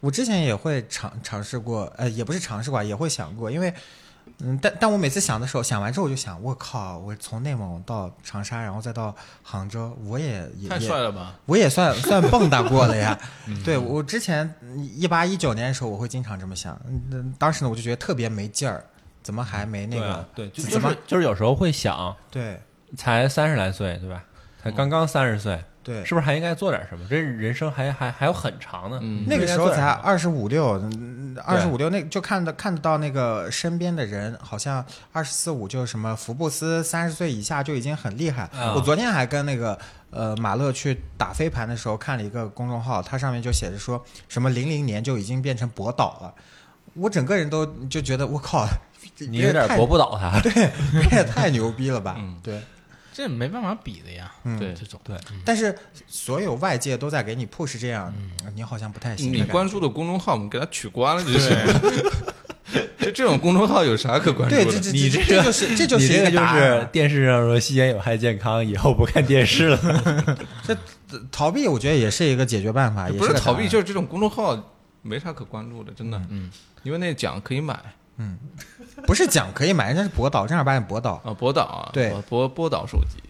[0.00, 3.72] 我之前也会尝尝试过，呃，也不是尝试过，也会想过，因为，
[4.40, 11.34] 嗯，但但我每次想的时候，想完之后我就想，我靠，我从内蒙到长沙，然后再到杭州，我也也太帅了吧？
[11.46, 13.18] 我也算算蹦跶过了呀。
[13.64, 14.54] 对我之前
[14.94, 18.84] 一八一九年的时候，我会经常这么想，嗯，当时呢我就觉得特别没劲儿，
[19.22, 20.28] 怎么还没那个对啊？
[20.34, 22.60] 对，就怎么就是就是有时候会想，对
[22.96, 24.22] 才三十来岁，对吧？
[24.62, 27.06] 才刚刚三十岁，对，是不是还应该做点什么？
[27.08, 28.98] 这人生还还还有很长呢。
[29.00, 30.82] 嗯那个时候才才二十五六，
[31.44, 38.42] 二十五六那就看到看得到那个身边的人，好像二十四五就什么福布斯三十岁以下就已经很厉害。
[38.58, 39.78] 啊我昨天还跟那个
[40.10, 46.34] 呃马乐去打飞盘的时候看了一个公众号，它上面就写着说什么零零年就已经变成博导了。
[46.94, 48.66] 我整个人都就觉得我靠，
[49.18, 50.40] 你有点博不倒他。
[50.40, 50.52] 对，
[51.08, 52.16] 这也太牛逼了吧？
[52.18, 52.60] 嗯对。
[53.16, 54.30] 这没办法比的呀。
[54.44, 55.74] 嗯对这种对，但是
[56.06, 58.12] 所有外界都在给你 push 这样，
[58.54, 59.42] 你好像不太行你。
[59.44, 61.50] 关注的公众号，我们给它取关了就行。
[62.98, 64.72] 就这种公众号有啥可关注对，的？
[64.72, 69.78] 这这你这这个就是这就是一你这个就答案是电视上说吸烟有害健康，以后不看电视了。
[70.62, 70.76] 这
[71.32, 76.20] 逃避，我觉得也是一个解决办法，也不是逃避，就是这种公众号没啥可关注的，真的。
[76.28, 76.50] 嗯，
[76.82, 77.80] 因为那奖可以买
[79.04, 81.20] 不是讲可以买，人家是博导，正儿八经博导。
[81.24, 83.22] 啊，博导啊，对博博导手机，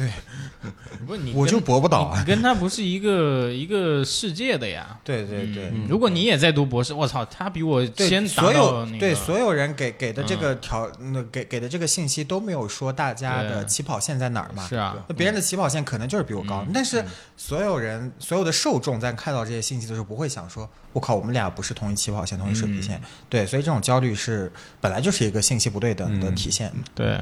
[1.06, 4.98] 不是你，我就博不倒啊你跟他不是一个一个世界的呀。
[5.02, 5.72] 对对对。
[5.88, 8.94] 如果你也在读博士，我操，他比我对，先达所到那个。
[8.94, 14.66] 有对所有人给给的这个条，那给给的这个信息都没有说大家的对起跑线在哪儿嘛？
[14.68, 17.04] 是啊，那别人的起跑线可能就是比我高，但是
[17.36, 23.00] 所有人所有的受众在看到这些信息的时候，不会想说，我靠，我们俩不是同一起跑线、同一水平线。
[23.28, 26.72] 对，所以这种焦虑是本来就是一个信息不对等的体现。
[26.94, 27.18] 对，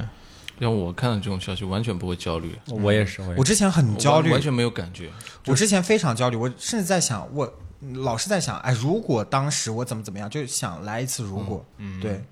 [0.58, 3.38] 让我看到这种消息完全不会焦虑，我也是，我也是。
[3.40, 5.10] 我之前很焦虑，完全没有感觉。
[5.46, 7.52] 我之前非常焦虑，我甚至在想，我
[7.94, 12.22] 老是在想，哎，如果当时我怎么怎么样，就想来一次如果，嗯对，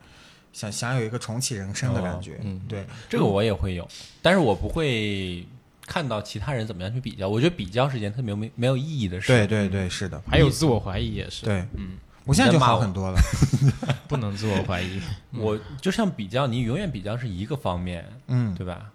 [0.52, 3.86] 想想有一个重启人生的感觉，嗯对，这个我也会有，
[4.20, 5.46] 但是我不会
[5.86, 7.28] 看到其他人怎么样去比较。
[7.28, 9.28] 我觉得比较是一件特别没没有意义的事。
[9.28, 11.44] 对对对，是的，还有自我怀疑也是。
[11.44, 13.18] 对，嗯，我现在就好很多了，
[14.08, 15.00] 不能自我怀疑。
[15.32, 18.90] 我就像比较，你永远比较是一个方面，嗯，对吧？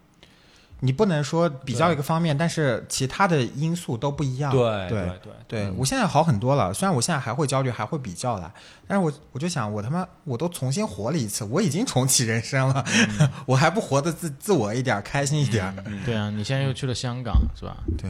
[0.83, 8.51] 你不能说比较一个方面，但是其他的因素都不一样，对对对对对我现在好很多了，虽然我现在还会焦虑，还会比较了，
[8.87, 12.83] 但是我我就想，我他妈我都重新活了一次，我已经重启人生了，
[13.45, 15.71] 我还不活得自自我一点，开心一点？
[16.03, 17.77] 对啊，你现在又去了香港是吧？
[17.95, 18.09] 对，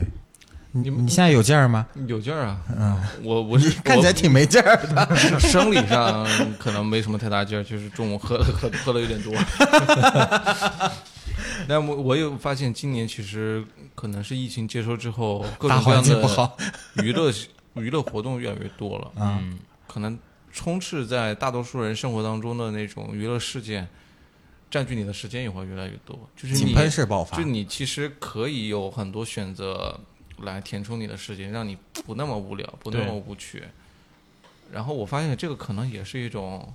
[0.74, 1.86] 你你现在有劲儿吗？
[2.08, 2.58] 有劲儿啊！
[2.78, 5.16] 嗯，我我是看起来挺没劲儿的。
[5.40, 6.26] 生理上
[6.58, 9.34] 可能没什么太大劲儿，就是中午喝喝喝了有点多。
[11.68, 13.64] 但我我有发现，今年其实
[13.96, 16.52] 可能是疫情接收之后，各种各样的，
[17.04, 17.32] 娱乐
[17.74, 19.12] 娱乐活动越来越多了。
[19.20, 20.18] 嗯，可能
[20.54, 23.88] 充斥在大多数人生活当中的那种娱乐事件，
[24.70, 26.18] 占据你的时间也会越来越多。
[26.36, 27.44] 就是你喷式爆发就。
[27.44, 30.00] 你其实可以有很多选择
[30.42, 33.64] 来填充你的时间，让你不那么无聊，不那么无趣。
[34.72, 36.74] 然后我发现这个可能也是一种，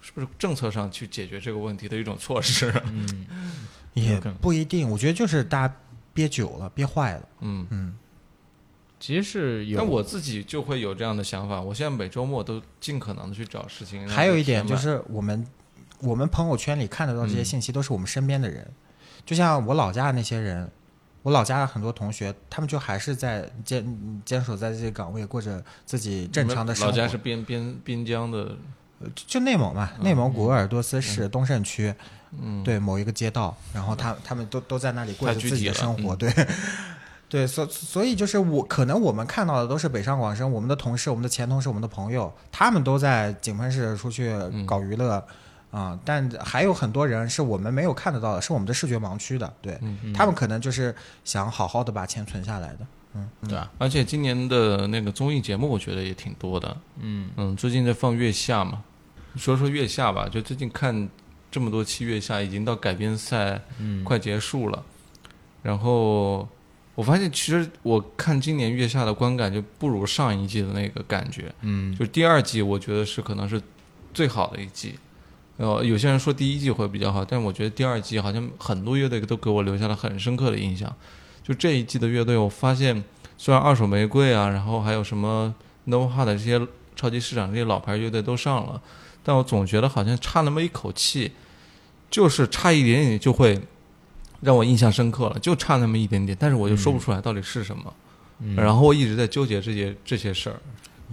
[0.00, 2.70] 是不是政策上去解决这个问题的一种措施？
[2.84, 3.26] 嗯，
[3.94, 5.74] 也不一定，我觉得就是大家
[6.12, 7.28] 憋久了，憋坏了。
[7.40, 7.96] 嗯，嗯，
[9.00, 9.78] 其实是有。
[9.78, 14.06] 但我自己就会有这样的想法，我现在每周末都尽可能的去找事情。
[14.08, 15.46] 还有一点就是我们
[16.00, 18.70] 我们朋友圈里看得到这些嗯信息，都是我们身边的人。
[19.24, 20.70] 就像我老家的那些人，
[21.26, 26.90] 我老家的很多同学，他们就还是在坚坚守在这些岗位，过着自己正常的生活。
[26.92, 28.56] 老家是边边边疆的，
[29.12, 31.92] 就就内蒙嘛，内蒙古鄂尔多斯市东胜区，
[32.40, 36.46] 嗯，对某一个街道，然后他他们都都在那里过着自己的生活，嗯对。
[37.28, 44.32] 对， 所所以就是我可能我们看到的都是北上广深，我们的同事、我们的前同事、我们的朋友，他们都在井喷市出去
[44.64, 45.26] 搞娱乐
[45.78, 52.78] 啊、但还有很多人是我们没有看得到的，是我们的视觉盲区的，对、嗯他们可能就是想好好的把钱存下来的。
[53.14, 53.70] 嗯对啊？
[53.76, 56.76] 而且今年的那个综艺节目，我觉得也挺多的。
[57.00, 58.82] 嗯，嗯，最近在放《月下》嘛，
[59.36, 60.26] 说说《月下》吧。
[60.26, 61.08] 就最近看
[61.50, 64.82] 这么多期《月下》，已经到改编赛嗯快结束了。
[65.62, 66.48] 然后
[66.94, 71.54] 我发现，其实我看今年月下的观感就不如上一季的那个感觉。
[71.60, 73.60] 嗯，就第二季，我觉得是可能是
[74.14, 74.98] 最好的一季。
[75.58, 80.94] 呃，有些人说第一季会比较好，但我觉得第二季好像很多乐队都给我留下了很深刻的印象。
[81.42, 83.02] 就这一季的乐队，我发现
[83.38, 86.60] 虽然二手玫瑰啊，然后还有什么 No Hard 这些
[86.94, 88.80] 超级市场这些老牌乐队都上了，
[89.22, 91.32] 但我总觉得好像差那么一口气，
[92.10, 93.60] 就是差一点点就会
[94.40, 97.94] 让我印象深刻了，就差那么一点点，但是我就说不出来到底是什么。
[98.40, 100.60] 嗯然后我一直在纠结这些这些事儿。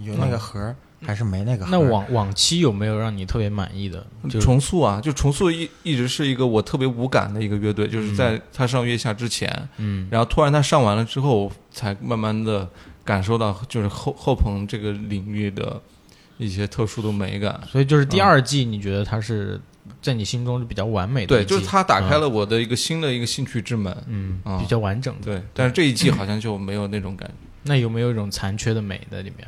[0.00, 0.74] 有那个盒儿
[1.06, 1.78] 还是没那个盒那？
[1.78, 4.04] 往往期有没有让你特别满意的？
[4.24, 12.68] 就是重塑啊，就重塑一一直是一个我特别无感的一个乐队，就是在他上月下之前，嗯然后突然他上完了之后，才慢慢的
[13.04, 15.80] 感受到就是后后棚这个领域的
[16.38, 17.60] 一些特殊的美感。
[17.70, 19.60] 所以就是第二季，你觉得他是
[20.00, 23.94] 在你心中是比较完美的对，就是他打开了我的一个新的一个兴趣之门。
[24.06, 25.24] 嗯啊比较完整的。
[25.24, 27.34] 对，但是这一季好像就没有那种感觉。
[27.64, 29.46] 那有没有一种残缺的美在里面？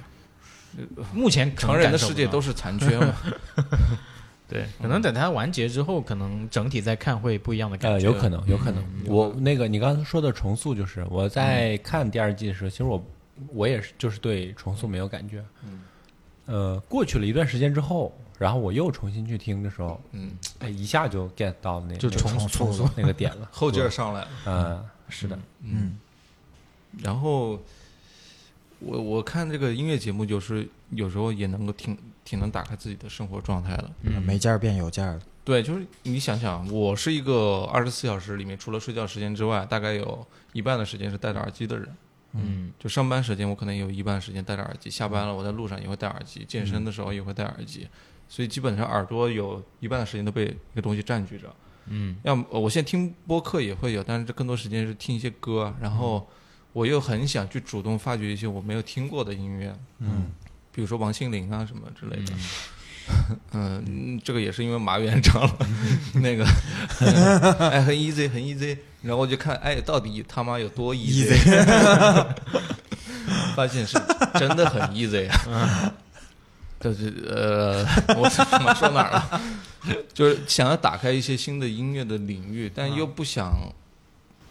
[1.12, 3.14] 目前可能成人的世界都是残缺嘛。
[4.48, 8.06] 对，可能等它完结之后，可能整体再看会不一样的感呃，觉。
[8.06, 8.80] 有可能，有可能。
[8.82, 13.04] 嗯我那个你刚才说的重塑，就是我在看第二季的时候，其实我
[13.52, 15.44] 我也是就是对重塑没有感觉。
[15.64, 15.80] 嗯，
[16.46, 24.28] 呃，过去了一段时间之后，然后我又重新去听的时候，嗯，哎，一下就 get 到那就重重塑那个点了， 后劲儿上来了。
[24.46, 25.98] 嗯， 是的，嗯，
[27.02, 27.58] 然后
[28.78, 33.90] 我我看这个音乐节目，就是有时候也能够挺挺能打开自己的生活状态的。
[34.02, 35.20] 嗯没劲儿变有劲儿了。
[35.44, 41.88] 对，就是你想想，我是一个二十四小时里面除了睡觉时间之外，大概有一半的时间是戴着耳机的人。
[42.38, 47.86] 嗯就上班时间，我可能有一半时间戴着耳机；下班了，我在路上也会戴耳机；健身的时候也会戴耳机。
[48.28, 51.54] 所以基本上耳朵有一半的时间都被一个东西占据着。
[51.86, 56.28] 嗯要么呃我现在听播客也会有，但是这更多时间是听一些歌，然后
[56.76, 60.26] 我又很想去主动发掘一些我没有听过的音乐，嗯，
[60.70, 62.34] 比如说王心凌啊什么之类的。
[63.54, 65.56] 嗯， 嗯这个也是因为马远唱了
[66.20, 66.44] 那个，
[67.70, 71.34] 哎，很 easy，很 easy，然后我就看，哎，到底他妈有多 easy？
[73.56, 73.98] 发现是
[74.34, 75.90] 真的很 easy 啊。
[76.78, 77.86] 就是呃，
[78.18, 79.40] 我他妈说哪儿了？
[80.12, 83.50] 就是想要打开一些新的音乐的领域，但又不想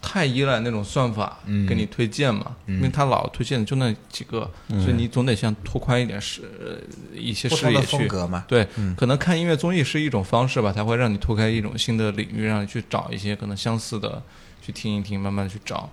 [0.08, 1.66] 太依赖那种算法嗯。
[1.66, 6.78] 给你推荐嘛，因为他老推荐的就那几个，所以你总得先拓宽一点视呃
[7.12, 7.98] 一些视野去。
[7.98, 8.44] 风格嘛。
[8.46, 8.66] 对，
[8.96, 14.22] 可能看音乐综艺是一种方式吧，它会让你拓开一种新的领域，让你去找一些可能相似的，
[14.62, 15.90] 去听一听，慢慢去找。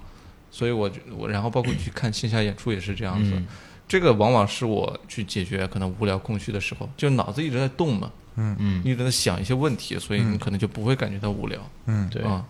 [0.52, 3.48] 所以我觉我然后包括去看线下演出也是这样子，嗯。
[3.86, 11.60] 这个往往是我去解决可能无聊空虚的时候，就脑子一直在动嘛，嗯，一直在想一些问题，所以你可能就不会感觉到无聊。
[11.86, 12.44] 嗯，对，啊，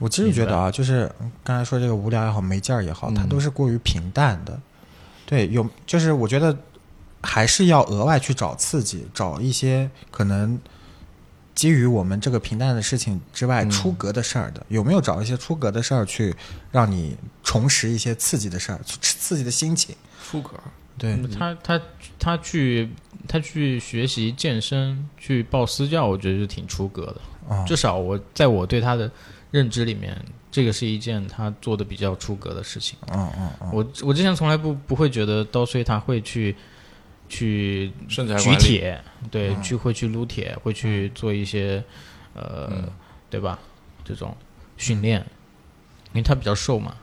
[0.00, 1.08] 我其实觉得啊，就是
[1.44, 4.60] 刚才说这个无聊也好，没劲儿也好，它嗯都是过于平淡的。
[5.24, 6.56] 对，有就是我觉得
[7.22, 10.58] 还是要额外去找刺激，找一些可能
[11.54, 14.64] 基于我们这个平淡的事情之外嗯出格的事儿的。
[14.68, 16.34] 有没有找一些出格的事儿去
[16.72, 19.94] 让你重拾一些刺激的事儿，刺激的心情？
[20.24, 20.58] 出格，
[20.96, 21.80] 对，他他
[22.18, 22.90] 他去
[23.28, 27.16] 他去学习健身，去报私教，我觉得是挺出格的。
[27.48, 29.10] 哦至少我在我对他的
[29.50, 30.16] 认知里面，
[30.50, 32.98] 这个是一件他做的比较出格的事情。
[33.12, 36.54] 嗯嗯嗯，我我之前从来不不会觉得刀碎他会去
[37.28, 39.62] 去举铁，对，嗯。
[39.62, 41.82] 去会去撸铁，会去做一些
[42.34, 42.88] 呃，嗯。
[43.28, 43.58] 对吧？
[44.04, 44.36] 这种
[44.76, 45.20] 训练，
[46.12, 46.96] 因为他比较瘦嘛，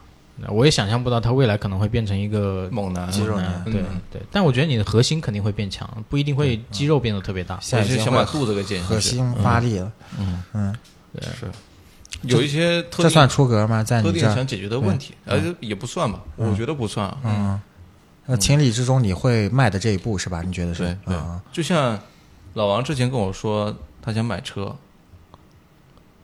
[0.48, 3.64] 我也想象不到他未来可能会变成一个猛男，肌肉男男。
[3.64, 4.00] 对嗯。
[4.12, 4.20] 对。
[4.30, 7.58] 但我觉得你的核心肯定会变强，不一定会肌肉变得特别大。
[7.60, 8.94] 现在已经会有些想把肚子给减下去。
[8.94, 9.90] 核心发力了。
[10.18, 10.76] 嗯，嗯，
[11.14, 11.50] 对，是
[12.22, 13.82] 有一些特这算出格吗？
[13.82, 17.18] 在特你这想解决的问题，而且也不算吧，我觉得不算啊。
[17.24, 17.60] 嗯，
[18.26, 20.42] 那情理之中你会迈的这一步是吧？
[20.42, 20.96] 你觉得是？
[21.06, 21.16] 对
[21.52, 21.98] 就像
[22.54, 24.74] 老王之前跟我说他想买车，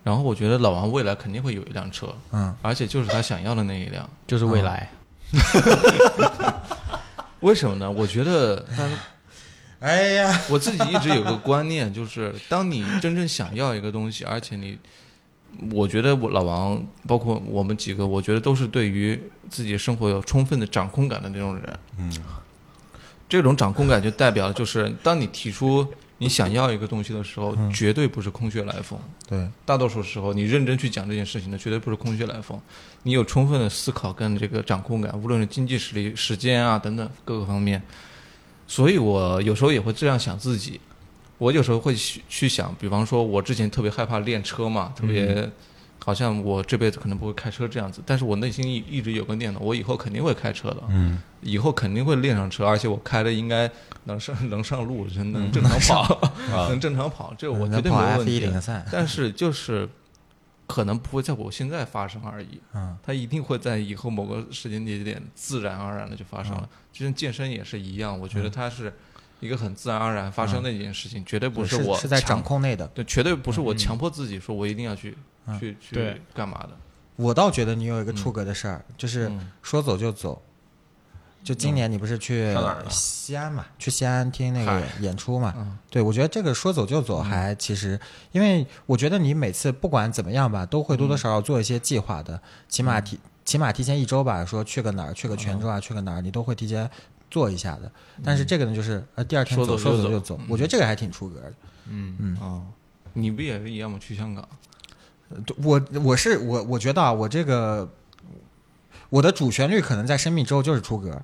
[0.03, 4.09] 然后我觉得老王未来肯定会有一辆车，嗯，而且就是他想要的那一辆。
[4.27, 4.91] 就是未来。
[7.41, 7.91] 为什么呢？
[7.91, 8.89] 我觉得他
[9.81, 14.79] 哎呀，我自己一直有个观念，就是当你真正想要一个东西，而且你，
[15.71, 21.79] 我觉得我老王，包括我们几个，我觉得都是对于自己生活有充分的掌控感的那种人。
[21.99, 22.13] 嗯，
[23.29, 25.87] 这种掌控感就代表就是，当你提出
[26.19, 28.99] 你想要一个东西的时候，绝对不是空穴来风。
[29.29, 32.61] 对，大多数时候，你认真去讲这件事情的，绝对不是空穴来风。
[33.03, 37.83] 你有充分的思考跟这个掌控感，无论是经济实力、时间啊等等各个方面。
[38.67, 40.81] 所以我有时候也会这样想自己。
[41.39, 45.51] 我有时候会去去想，比方说，我之前特别害怕练车嘛，特别
[45.99, 53.71] 好像我这辈子可能不会开车这样子，但是我内心一一直有个念头，我以后肯定会开车的，嗯，以后肯定会练上车，而且我开的应该
[54.05, 56.21] 能上能上路，能能正常跑，
[56.69, 58.41] 能正常跑，这我绝对没问题
[58.93, 59.89] 但是就是
[60.67, 66.69] 可能不会在我现在发生而已，嗯，它一定会在以后某个时间节点自然而然的就发生了。
[66.93, 68.93] 就像健身也是一样，我觉得它是
[69.41, 72.87] 一个很自然而然发生的一件事情，绝对不是我是在掌控内的。
[72.89, 75.17] 对，绝对不是我强迫自己说我一定要去、
[75.59, 76.71] 去去干嘛的。
[77.17, 79.51] 我倒觉得你有一个出格的事儿，就是嗯。
[79.63, 80.41] 说走就走。
[81.45, 82.57] 就今年你不是去
[82.89, 83.67] 西安嘛？
[83.79, 85.53] 去西安听那个演出嘛？
[85.59, 85.77] 嗯。
[85.91, 88.01] 对，我觉得这个说走就走还其实，
[88.33, 96.91] 因为我觉得你每次不管怎么样吧，都会多多少少做一些计划的，起码提起码提前一周吧，说去个哪儿，去个泉州啊，去个哪儿，你都会提前
[97.31, 97.91] 做一下的。
[98.23, 101.53] 但是这个呢，就是呃第二天走说走就走说走就走，我觉得这个还挺出格的。
[101.89, 102.63] 嗯嗯哦，
[103.13, 103.99] 你不也是一样吗？
[104.01, 104.49] 去香港，
[105.63, 107.89] 我我是我我觉得啊，我这个
[109.11, 111.21] 我的主旋律可能在生命之后就是出格，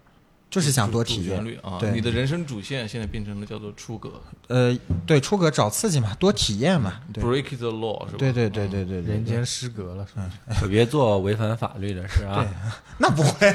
[0.50, 1.44] 就是想多体主旋验。
[1.44, 4.76] 律啊，对你的人生主线现在变成了叫做出格呃，
[5.06, 7.00] 对，出格找刺激嘛，多体验嘛。
[7.12, 8.18] 对，break the law 是吧？
[8.18, 10.30] 对对对对对对，人间失格了，是吧？
[10.60, 12.44] 可别做违反法律的事啊！
[12.98, 13.48] 那不会，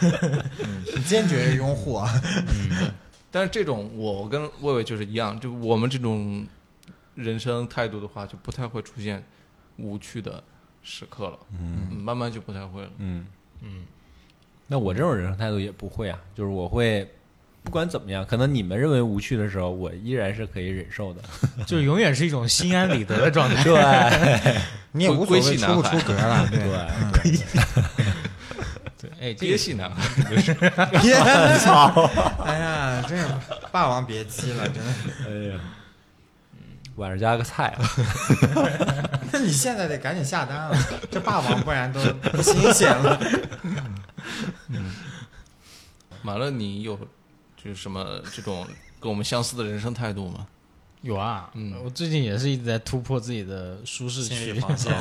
[1.06, 2.10] 坚决拥护啊。
[2.48, 2.90] 嗯
[3.28, 6.46] 但是这种我跟魏魏就是一样，就我们这种
[7.14, 9.22] 人生态度的话，就不太会出现
[9.76, 10.42] 无趣的
[10.82, 11.38] 时刻了。
[11.52, 12.88] 嗯，慢慢就不太会了。
[12.96, 13.26] 嗯
[13.60, 13.84] 嗯，
[14.68, 17.06] 那我这种人生态度也不会啊，就是我会
[17.62, 21.20] 不管怎么样，可能你们认为无趣的时候，我依然是可以忍受的。
[21.66, 23.60] 就永远是一种心安理得的状态。
[23.64, 24.56] 对
[24.92, 26.58] 你也无所谓出不出格了，对。
[26.58, 27.36] 对，
[27.96, 28.05] 对，
[29.20, 30.02] 哎，这憋个气男孩，
[31.00, 31.14] 别
[31.58, 32.04] 操！
[32.44, 33.14] 哎呀，这
[33.72, 34.92] 《霸王别姬》了，真的。
[35.26, 35.60] 哎呀，
[36.96, 37.90] 晚上加个菜啊，
[39.32, 40.76] 那你现在得赶紧下单了，
[41.10, 42.00] 这霸王不然都
[42.30, 43.18] 不新鲜了。
[44.68, 44.94] 嗯
[46.22, 46.96] 马乐，你有
[47.56, 48.66] 就是什么这种
[48.98, 50.46] 跟我们相似的人生态度吗？
[51.02, 54.60] 有啊，嗯我最近也是一直在突破自己的舒适心区理。
[54.60, 54.92] 防线，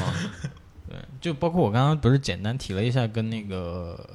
[0.87, 4.09] 对，就包括我刚刚不是简单提了一下跟那个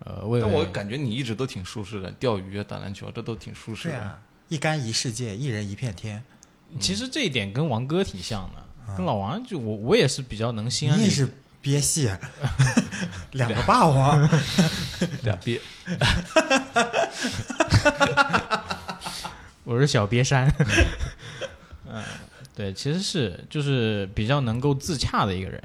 [0.00, 3.98] 呃魏但我，感觉你一直都挺舒适的，钓鱼啊、打篮球这都挺舒适的。
[3.98, 6.22] 啊，一竿一世界，一人一片天。
[6.80, 11.28] 其实这一点跟王哥挺像的，跟老王就我我也是比较能心安理你也是
[11.60, 12.10] 憋戏，
[13.32, 14.28] 两个霸王。
[15.22, 15.60] 俩憋，
[19.64, 20.52] 我是小瘪山。
[21.86, 22.02] 嗯，
[22.54, 25.62] 对，其实是就是比较能够自洽的一个人。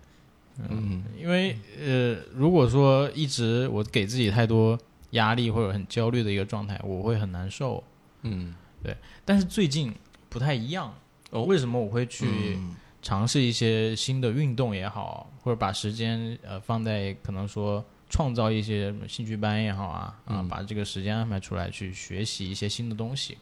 [0.58, 1.04] 嗯。
[1.18, 4.78] 因为呃，如果说一直我给自己太多
[5.12, 7.84] 压力或者很焦虑的一个状态，我会很难受。
[8.22, 8.96] 嗯，对
[9.26, 9.94] 但是最近
[10.30, 10.94] 不太一样，
[11.32, 11.44] 哦。
[11.44, 12.26] 为什么我会去
[12.58, 12.76] 嗯。
[13.02, 20.48] 尝试一些新的运动也好，或者把时间呃放在可能说创造一些兴趣班也好啊啊，嗯。
[20.48, 23.38] 把这个时间安排出来去学习一些新的东西，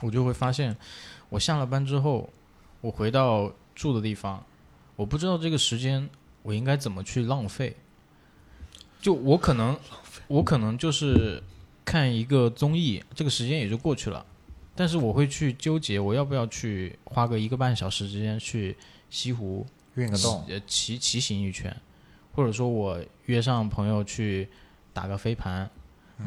[0.00, 0.74] 我就会发现，
[1.28, 2.32] 我下了班之后，
[2.80, 4.42] 我回到住的地方，
[4.96, 6.08] 我不知道这个时间
[6.42, 7.76] 我应该怎么去浪费。
[9.00, 9.76] 就我可能，
[10.28, 11.42] 我可能就是
[11.84, 14.24] 看一个综艺，这个时间也就过去了。
[14.74, 18.76] 但是我会去纠结，我要不要去花个一个半小时之间去
[19.10, 19.66] 西湖
[19.96, 21.76] 运个动，呃骑骑行一圈，
[22.32, 24.48] 或者说我约上朋友去
[24.94, 25.68] 打个飞盘，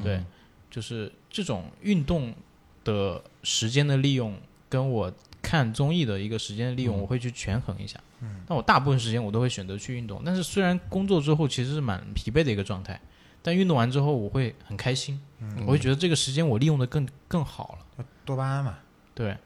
[0.04, 0.24] 对，
[0.70, 2.36] 就是这种运动
[2.84, 4.38] 的时间的利用，
[4.70, 5.12] 跟我
[5.42, 8.00] 看综艺的一个时间的利用，我会去权衡一下。
[8.22, 13.00] 嗯，但我大部分时间我都会选择去运动，但是虽然工作之后其实是蛮疲惫的一个状态，
[13.42, 15.22] 但运动完之后我会很开心，
[15.66, 18.06] 我会觉得这个时间我利用的更更好了。
[18.24, 18.76] 多巴胺嘛。
[19.14, 19.38] 对，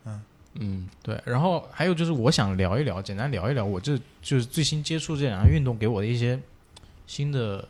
[0.56, 6.40] 嗯对，然后还有就是我想聊一聊，简单聊一聊我这就是最新接触这两项运动给我的一些
[7.06, 7.68] 新的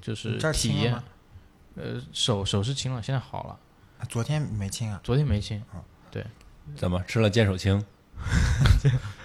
[0.00, 0.94] 就是体验。
[1.76, 3.58] 呃，手手是轻了，现在好了，
[3.98, 5.60] 啊昨天没轻啊，昨天没清。
[6.76, 7.84] 怎么吃了见手青？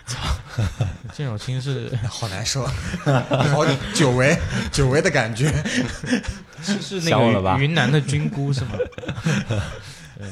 [1.14, 2.66] 这种清是好难受，
[3.51, 4.38] 好久违
[4.72, 5.51] 久违的感觉。
[6.62, 8.72] 是是那个云南的菌菇是吗？
[10.18, 10.28] 对，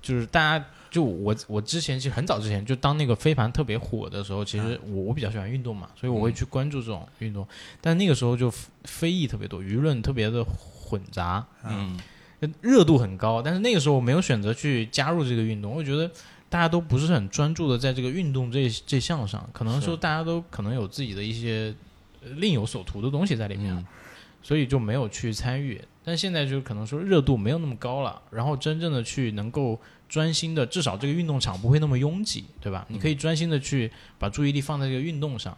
[0.00, 7.46] 就是大家就我我之前其实很早之前就当那个飞盘特别火的时候，其实我我比较喜欢运动嘛，所以我会去关注这种运动，
[7.80, 8.52] 但那个时候就
[8.84, 11.98] 非议特别多，舆论特别的混杂，嗯。
[12.60, 16.08] 热度很高，但是那个时候我没有选择去加入这个运动，我觉得
[16.50, 21.74] 大家都不是很专注的在这个运动这这项上，可能说大家都可能有自己的一些
[22.22, 23.86] 呃另有所图的东西在里面，嗯。
[24.40, 25.82] 所以就没有去参与。
[26.04, 29.78] 但现在就可能说热度没有那么高了，然后真正的去能够
[30.08, 32.86] 专心的，至少这个运动场不会那么拥挤，对吧？
[32.88, 35.54] 你可以专心的去把注意力放在这个运动上，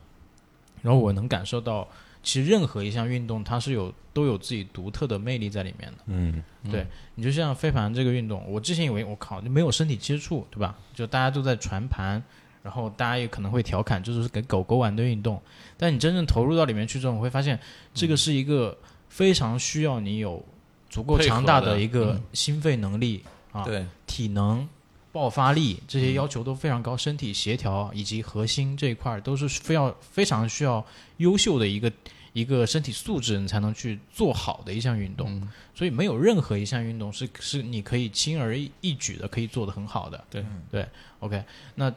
[0.82, 1.86] 然后我能感受到，
[2.22, 5.98] 其实任何一项运动它是有都有自己独特的魅力在里面的。
[6.06, 10.76] 嗯对你就像飞盘这个运动，我之前以为我靠就没有身体接触，对吧？
[10.94, 12.22] 就大家都在传盘，
[12.62, 15.40] 然后大家也可能会调侃，这就是给狗狗玩的运动。
[15.78, 17.58] 但你真正投入到里面去之后，你会发现
[17.94, 18.76] 这个是一个
[19.08, 20.44] 非常需要你有
[20.90, 24.68] 足够强大的一个嗯心肺能力啊，对，体能、
[25.12, 30.84] 爆发力这些要求都非常高，身体协调以及核心这一块儿都是非要非常需要
[31.16, 31.92] 优秀的一个
[32.32, 35.28] 一个身体素质，你才能去做好的一项运动。
[35.30, 40.22] 嗯所以没有任何一项运动是是你可以轻而易易举的，可以做得很好的。
[40.28, 40.86] 对对
[41.20, 41.42] ，OK，
[41.74, 41.90] 那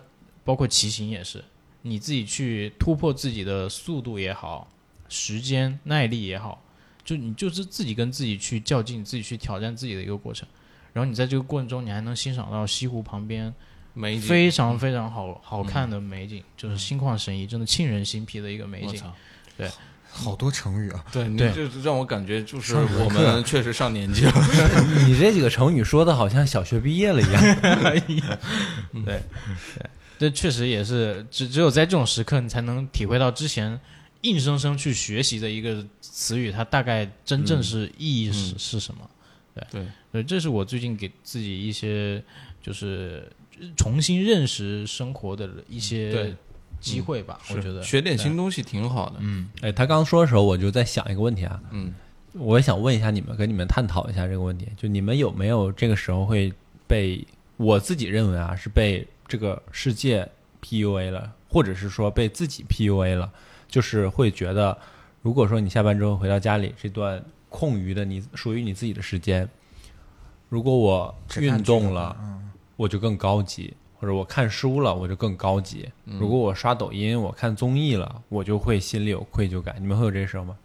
[0.45, 1.43] 包括骑行也是，
[1.81, 4.71] 你自己去突破自己的速度也好，
[5.09, 6.63] 时间耐力也好，
[7.03, 10.47] 就你就是自己跟自己去较劲，自己去挑战自己的一个过程。
[10.93, 13.53] 然后你在这个过程中，你还能欣赏到西湖旁边
[13.93, 14.21] 美景。
[14.21, 19.01] 非常非常好好看的美景，就是心旷神怡，真的沁人心脾的一个美景。
[19.57, 19.69] 对，
[20.11, 21.03] 好多成语啊！
[21.11, 21.51] 对，你对。
[21.51, 24.33] 就让我感觉就是我们确实上年纪了。
[25.07, 28.39] 你这几个成语说的好像小学毕业了一样。
[29.03, 29.21] 对。
[30.19, 33.77] 这确实也是只只有在这种时刻，你才能体会到之前
[34.21, 38.59] 硬生生去学习的一个词语，它大概真正是意义是、嗯。
[38.59, 39.09] 是什么。
[39.71, 42.23] 对，对，这是我最近给自己一些
[42.61, 43.31] 就是
[43.75, 46.35] 重新认识生活的一些对。
[46.79, 47.39] 机会吧。
[47.49, 49.15] 我觉得学点新东西挺好的。
[49.19, 49.49] 嗯。
[49.61, 51.93] 哎，他刚说的时候，我就在想一个问题啊，嗯。
[52.33, 56.51] 我也想问一下你们，跟你们探讨一下这个问题，就你们有没有这个时候会
[56.85, 57.25] 被
[57.55, 60.27] 我自己认为啊是被这个世界
[60.61, 63.31] PUA 了，或者是说被自己 PUA 了，
[63.69, 64.77] 就是会觉得，
[65.21, 67.23] 如果说你下班之后回到家里，这段
[67.53, 69.47] 空余的你属于你自己的时间，
[70.49, 75.87] 如果我运动了，，嗯，我就更高级，或者我看书了，我就更高级。
[76.05, 79.75] 如果我刷抖音，我看综艺了，我就会心里有愧疚感。
[79.79, 80.57] 你们会有这事儿吗？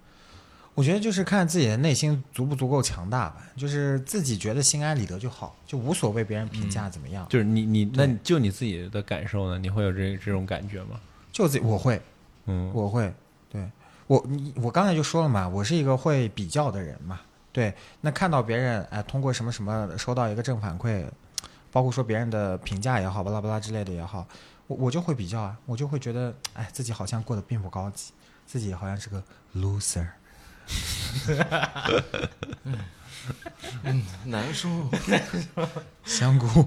[0.75, 7.27] 我觉得就是看自己的内心足不足够强大吧，就是自己觉得心安理得就好，就无所谓别人评价怎么样。
[7.29, 9.59] 就是你你那你就你自己的感受呢？
[9.59, 10.99] 你会有这这种感觉吗？
[11.33, 12.01] 就自己我会，
[12.47, 13.13] 嗯，我会，对
[14.09, 17.21] 我你我刚才就说了嘛，我是一个会比较的人嘛，
[17.53, 21.07] 对，那看到别人哎通过什么什么收到一个正反馈，
[21.71, 24.27] 包括说别人的评价也好，巴拉巴拉之类的也好，
[24.67, 28.13] 我我就会比较啊，我就会觉得哎自己好像过得并不高级，
[28.45, 29.23] 自己好像是个
[29.55, 30.07] loser。
[33.83, 34.69] 嗯难受。
[36.05, 36.67] 香菇，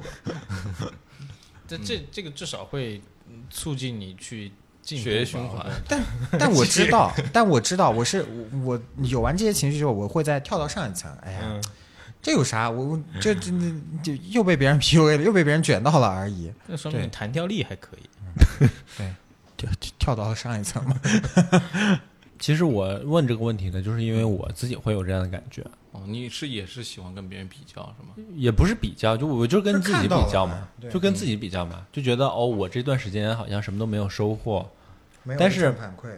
[1.68, 4.52] 这这这个至少会嗯促进你去
[4.84, 6.03] 血液循环但
[6.39, 8.25] 但我知道，但我知道， 我是
[8.63, 11.11] 我我有完这些情绪之后，我会再跳到上一层。
[11.23, 11.63] 哎呀，嗯
[12.21, 12.69] 这有啥？
[12.69, 13.51] 我我这这
[14.03, 16.51] 这就又被别人 PUA 了，又被别人卷到了而已。
[16.67, 18.67] 那说明你弹跳力还可以。
[18.97, 19.11] 对，
[19.57, 20.99] 就就跳到了上一层嘛。
[22.39, 28.28] 其实我问这个问题呢，就是因为我自己会有这样的感觉，哦，你是也是喜欢跟别人比较是吗？
[28.36, 34.70] 也不是比较，就我就跟自己比较嘛，就跟自己比较嘛，就觉得哦，我这段时间好像什么都没有收获。
[35.24, 36.10] 没有但是正反馈，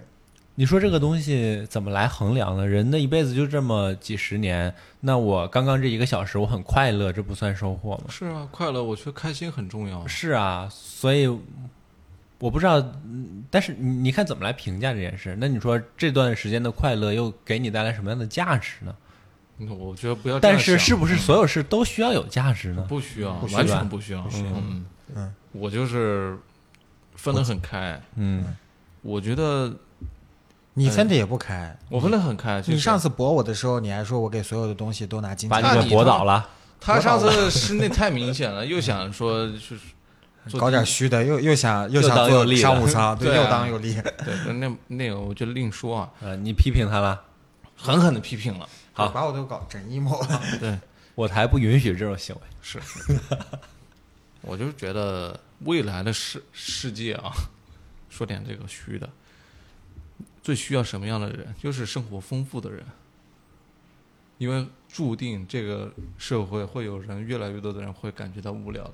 [0.56, 2.66] 你说这个东西怎么来衡量呢？
[2.68, 8.04] 人的一辈子就这么几十年，那我刚刚这一个小时我很快乐，这不算收获吗？
[8.10, 10.08] 是啊，快乐，我觉得开心很重要。
[10.08, 11.28] 是啊，所以
[12.38, 15.36] 我不知道，嗯但是你你看怎么来评价这件事？
[15.42, 18.96] 那你说这段时间的快乐又给你带来什么样的价值呢？
[19.70, 20.40] 嗯我觉得不要。
[20.40, 22.86] 但是是不是所有事都需要有价值呢？
[22.88, 24.22] 不需要，不需要完全不需要。
[24.22, 24.86] 不需要嗯
[25.16, 26.38] 嗯，我就是
[27.16, 28.02] 分得很开。
[28.16, 28.56] 嗯，
[29.02, 29.74] 我觉得
[30.74, 31.78] 你分的也不开。
[31.90, 32.64] 我分得很开。
[32.66, 36.50] 你上次驳我的时候，你还说我给所有的东西都拿金钱驳倒了。
[36.80, 39.78] 他上次是那太明显了，又想说就是
[40.48, 43.94] 做搞点第虚的，又又想又又想做当又立的商务舱，对，又当又立。
[43.94, 47.22] 对，那那个我就另说啊，呃，你批评他了，
[47.78, 48.68] 狠狠的批评了。
[48.94, 50.60] 好把我都搞整 emo 了。
[50.60, 50.80] 对，
[51.16, 52.42] 我才不允许这种行为。
[52.62, 52.80] 是，
[54.42, 57.34] 我就觉得未来的世世界啊，
[58.10, 59.10] 说点这个虚的，
[60.42, 61.54] 最需要什么样的人？
[61.60, 62.86] 就是生活丰富的人，
[64.38, 68.94] 因为注定这个社会会有人越来越多的人会感觉到无聊的。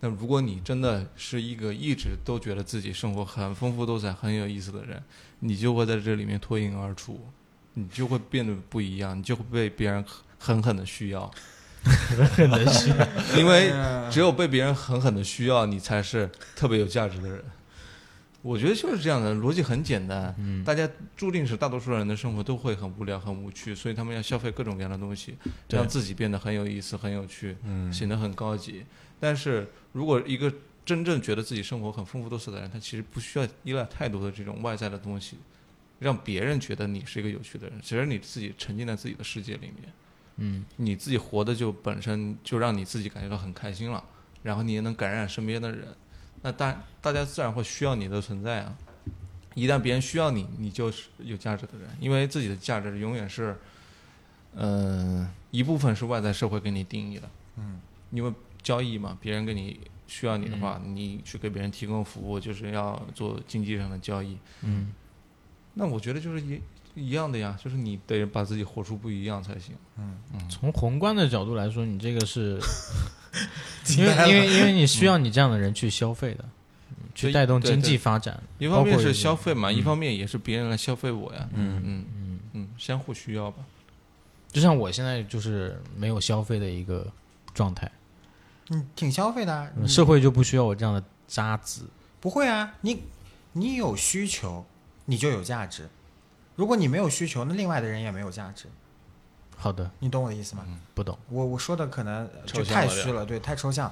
[0.00, 5.02] 那如果你真的是一个一直都觉得自己生活很丰富多彩、很有意思的人，
[5.38, 7.26] 你就会在这里面脱颖而出，
[7.74, 10.04] 你就会变得不一样，你就会被别人
[10.38, 11.30] 狠狠的需要
[11.84, 12.92] 狠狠的需。
[13.36, 13.72] 因为
[14.10, 17.44] 只有被别人狠狠的需要，你才是特别有价值的人。
[18.42, 20.34] 我觉得就是这样的，逻辑很简单。
[20.38, 25.34] 嗯，大家注定是大多数人的生活都会很无聊、很无趣，所以他们要消费各种各样的东西，
[25.70, 28.84] 让自己变得很有意思、很有趣，嗯显得很高级。
[29.18, 30.52] 但是如果一个
[30.84, 35.38] 真正觉得自己生活很丰富多彩的人，他其实不需要依赖太多的这种外在的东西，
[36.04, 37.80] 让别人觉得你是一个有趣的人。
[37.82, 39.92] 其实你自己沉浸在自己的世界里面，
[40.36, 44.04] 嗯，你自己活的就本身就让你自己感觉到很开心了，
[44.42, 45.88] 然后你也能感染身边的人，
[46.42, 48.76] 那大大家自然会需要你的存在啊。
[49.54, 53.56] 一旦别人需要你，你就是有价值的人，因为自己的价值永远是，
[54.56, 57.80] 嗯、一部分是外在社会给你定义的，嗯，
[58.10, 59.78] 因为交易嘛，别人给你
[60.08, 64.92] 需要你的话，你去给别人提供服务，就是要做经济上的交易，嗯，
[65.74, 66.60] 那我觉得就是一
[66.94, 69.74] 一样的呀，就是你得把自己活出不一样才行。
[69.98, 70.16] 嗯
[70.48, 72.58] 从宏观的角度来说，你这个是，
[73.98, 76.44] 因为因为因为你需要你这样的人去消费的，
[76.90, 78.40] 嗯去带动经济发展。
[78.58, 81.48] 一方面是消费嘛，一方面也是别人来消费我呀。
[81.54, 83.64] 嗯嗯嗯嗯，相互需要吧。
[84.52, 87.10] 就像我现在就是没有消费的一个
[87.52, 87.90] 状态，
[88.70, 91.88] 嗯，挺消费的啊，嗯社会就不需要我这样的渣子。
[92.20, 93.02] 不会啊，你
[93.52, 94.64] 你有需求，
[95.06, 95.88] 你就有价值。
[96.56, 98.66] 如果你没有需求，那另外的人也没有价值。
[99.56, 100.64] 好的，你懂我的意思吗？
[100.94, 101.18] 不懂。
[101.28, 103.90] 我我说的可能呃就太虚了，对，太抽象。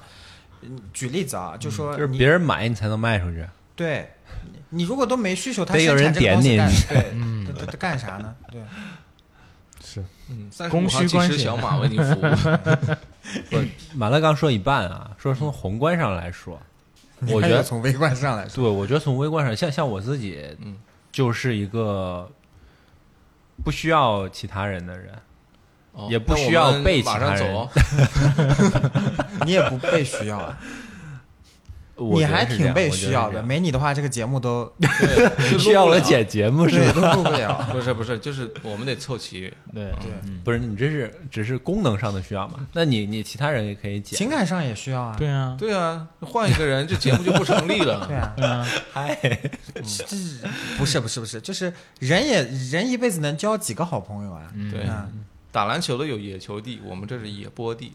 [0.61, 3.45] 嗯举例子啊，就说就是别人买你才能卖出去。
[3.75, 4.09] 对，
[4.53, 6.55] 你你如果都没需求，他得有人点你
[6.87, 8.33] 对， 嗯他他他干啥呢？
[8.49, 8.61] 对，
[9.83, 12.21] 是嗯，三供需关系小马 为你服务。
[13.51, 13.57] 不
[13.93, 16.57] 马乐刚说一半啊，说从宏观上来说，
[17.27, 20.77] 我觉得从微观上来说，对，我觉得从微观上，像像我自己，嗯，
[21.13, 22.29] 就是一个
[23.63, 25.13] 不需要其他人的人，
[25.93, 27.69] 哦也不需要被其他人马上走。
[29.45, 30.57] 你也不被需要啊，我
[31.97, 33.41] 你还挺被需要的。
[33.43, 34.71] 没你的话，这个节目都，
[35.51, 37.15] 就需要我剪节目是对吧？
[37.15, 37.67] 都录不了。
[37.71, 39.41] 不是不是，就是我们得凑齐。
[39.73, 40.11] 对对，
[40.43, 42.65] 不是你这是只是功能上的需要嘛？
[42.73, 44.17] 那你你其他人也可以剪。
[44.17, 45.15] 情感上也需要啊。
[45.17, 48.05] 对啊，对啊，换一个人，这节目就不成立了。
[48.07, 49.17] 对啊，对啊，嗨，
[49.73, 50.15] 这
[50.77, 54.41] 不是不是不是，就是人也人一辈子能交几个好朋友啊？
[54.55, 55.23] 嗯对嗯，
[55.53, 57.93] 打篮球的有野球地，我们这是野波地。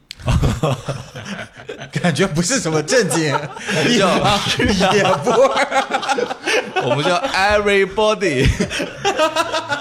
[2.00, 3.32] 感觉不是什么正经，
[3.98, 4.08] 叫
[4.94, 5.34] 野波
[6.84, 8.46] 我们叫 everybody。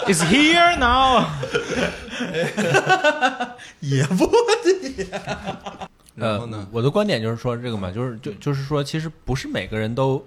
[0.07, 1.27] It's here now。
[3.79, 4.27] 也不
[6.15, 6.67] 然后呢？
[6.71, 10.25] 我的观点就是说这个嘛，就是就就是说，其实不是每个人都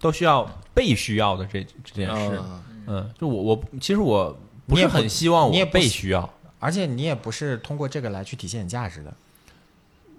[0.00, 2.40] 都需要被需要的这这件事。
[2.40, 4.34] 嗯嗯，就我我其实我
[4.66, 6.28] 不是很希望我被你也不喜需要，
[6.60, 9.12] 而且你也不是通过这个来去体现你价值的，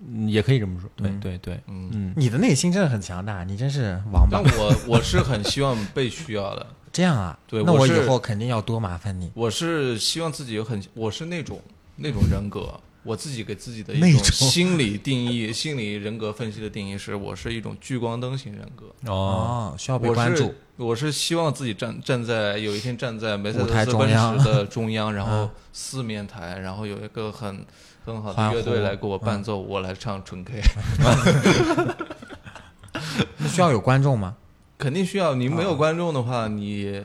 [0.10, 0.90] 嗯也可以这么说。
[0.98, 4.54] 对嗯对对，嗯，嗯，你的内心真的很强大，你真是王八但。
[4.60, 6.68] 我我是很希望被需要的。
[6.92, 7.40] 这样啊？
[7.48, 9.32] 对那我以后肯定要多麻烦你。
[9.34, 11.62] 我是希望自己有很，我是那种
[11.96, 18.86] 那种人格，我自己给自己的一种心理定义、心理人格分析的定义是，我是一种聚光灯型人格。
[19.12, 20.56] 哦，哦，需要被我关注是。
[20.78, 27.66] 我是希望自己站站在有一天站在梅赛德斯奔驰的中央， 然后嗯四面台，然后有一个很
[28.04, 30.62] 很好的乐队来给我伴奏，我来唱纯 K，
[33.38, 34.36] 那需要有观众吗？
[34.78, 35.36] 肯定需要。
[35.36, 37.04] 你没有观众的话，你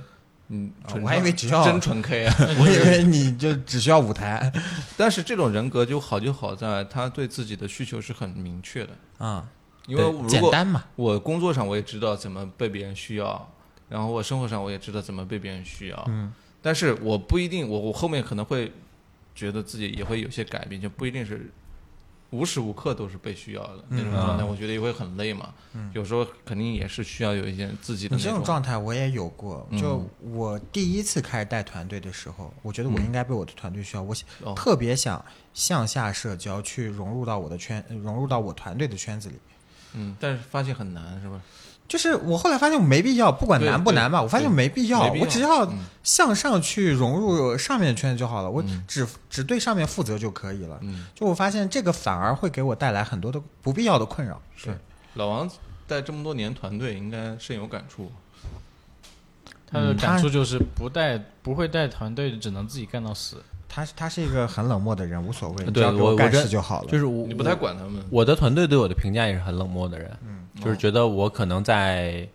[0.48, 2.34] 嗯，纯我还以为只要真纯 K 啊。
[2.60, 4.52] 我以为你就只需要舞台
[4.96, 9.48] 但是这种人格就好就好在他对自己的需求是很明确的，啊，
[9.86, 10.84] 因为如果简单嘛。
[10.94, 13.52] 我工作上我也知道怎么被别人需要，
[13.88, 16.32] 然后我生活上我也知道怎么被别人需要，嗯，
[16.62, 18.72] 但是我不一定，我我后面可能会
[19.34, 21.50] 觉得自己也会有些改变，就不一定是
[22.36, 25.54] 无时无刻都是被需要的那种嗯状态，啊我觉得也会很累嘛。
[25.92, 29.66] 有时候肯定也是需要有一些自己的你这种那种状态我也有过。
[29.70, 35.24] 嗯就我第一次开始带团队的时候，我觉得我应该被我的团队需要，我哦特别想
[35.54, 39.36] 向下社交，去融入到我的圈，融入到我团队的圈子里。
[39.94, 41.40] 嗯，但是发现很难，是吧？
[41.88, 50.78] 就是我后来发现我没必要，不管难不难吧，我发现没必要，必要我只要嗯向上去融入上面的圈子就好了，我嗯只只对上面负责就可以了。
[50.82, 54.40] 嗯，就我发现这个反而会给我带来很多的不必要的困扰。
[54.56, 54.76] 是
[55.14, 55.48] 老王
[55.86, 58.10] 带这么多年团队，应该深有感触。
[59.68, 63.42] 他的感触就是不带不会带团队，只能自己干到死。
[63.68, 66.88] 他他是一个很冷漠的人，无所谓，只对要给干我我真事就好了。
[66.90, 72.26] 就是我你不太管他们，我的团队对我的评价也是很冷漠的人，嗯就是觉得我可能在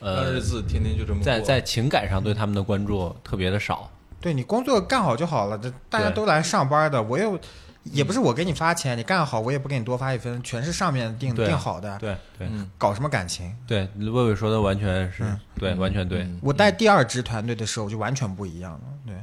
[0.00, 3.88] 呃日子天天就这么过在在情感上对他们的关注特别的少。
[4.20, 7.38] 对你工作干好就好了，这大家都来上班的，我又
[7.84, 13.52] 也不是我给你发钱，你干好我也不给你多发一分，全是上面定定好的，对对嗯搞什么感情？
[13.66, 16.22] 对，魏伟说的完全是嗯对，完全对。
[16.22, 19.16] 嗯我带第二支团队的时候就完全不一样了，对，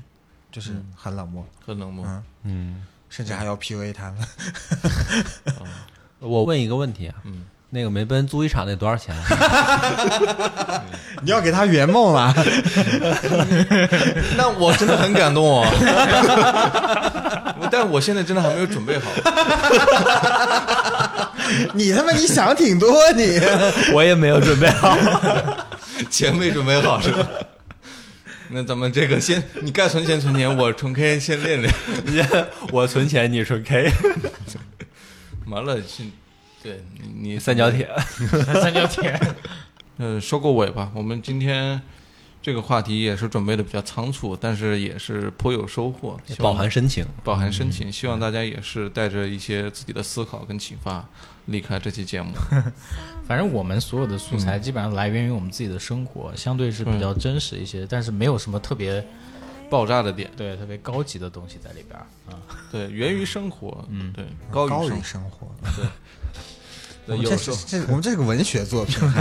[0.51, 2.05] 就是嗯很冷漠，很冷漠。
[2.07, 4.17] 嗯，嗯，甚至还要 PUA 他们。
[6.19, 9.15] 我问一个问题啊，嗯那个梅奔租一场得多少钱？
[11.21, 12.33] 你要给他圆梦了，
[14.35, 15.63] 那我真的很感动哦。
[17.71, 19.11] 但我现在真的还没有准备好。
[21.73, 23.39] 你他妈你想挺多你。
[23.93, 24.97] 我也没有准备好。
[26.09, 27.27] 钱没准备好是吧？
[28.51, 31.71] 那咱们这个先，你该存钱存钱，我纯 K 先练练。
[32.71, 33.91] 我存钱，你存 K，
[35.45, 36.03] 完了，是，
[36.63, 37.87] 对你你三角铁。
[38.61, 39.19] 三角铁，
[39.97, 40.91] 呃，收个尾吧。
[40.95, 41.79] 我们今天
[42.41, 47.05] 这个话题也是准备的比较仓促，但是也是颇有收获，饱含深情。
[47.23, 47.91] 饱含深情。
[47.91, 51.07] 希望大家也是带着一些自己的思考跟启发
[51.49, 52.31] 离开这期节目。
[53.27, 59.05] 反正我们所有的素材基本上来源于我们自己的生活，相对是比较真实一些，但是没有什么特别
[59.69, 62.39] 爆炸的点，对特别高级的东西在里边儿啊。
[62.71, 64.11] 对，源于生活，嗯。
[64.13, 65.85] 对，高于生于生活，对，
[67.13, 68.95] 我们这有时候是这我们这个文学作品，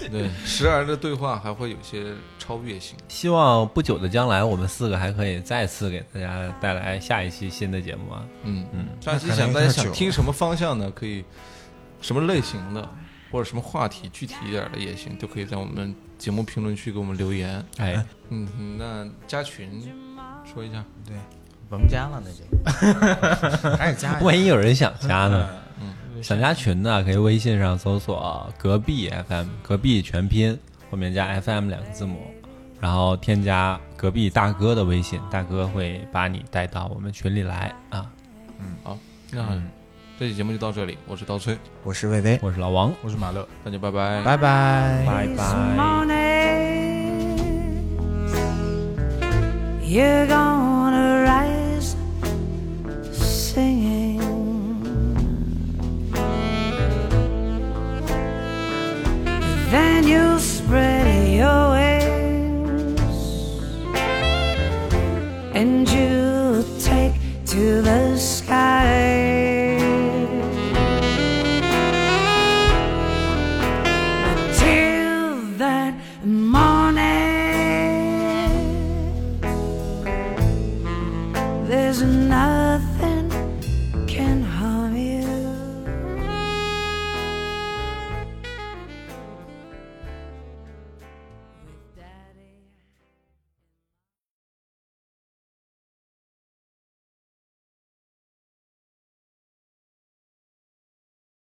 [0.00, 2.96] 对对，时而的对话还会有些超越性。
[3.08, 8.22] 希望不久的将来，我们四个还可以再次给大家带来下一期新的节目啊！
[8.44, 11.24] 嗯嗯，上期想大家想听什么方向的，可以
[12.00, 12.88] 什么类型的，
[13.30, 17.64] 或者什么话题具体一点的也行，都可以在我们节目评论区给我们留言。
[17.78, 19.82] 哎，嗯，嗯那加群
[20.52, 21.16] 说一下，对
[21.68, 25.48] 甭加了，那就 还是加万一有人想加呢？
[25.80, 30.58] 嗯想加群的，可以微信上搜索“隔壁 FM”，隔壁全拼
[30.90, 32.18] 后面加 FM 两个字母，
[32.80, 38.10] 然后添加隔壁大哥的微信，大哥会把你带到我们群里来啊。
[38.58, 38.98] 嗯好，
[39.30, 39.62] 那
[40.18, 43.46] 这期节目就到这里，我是刀崔，我是薇薇，我是老王，我是马乐。
[43.64, 44.22] 大家拜拜。
[44.24, 45.04] 拜拜。
[45.06, 45.38] 拜 This
[49.88, 50.67] 拜。
[60.08, 60.97] you spread.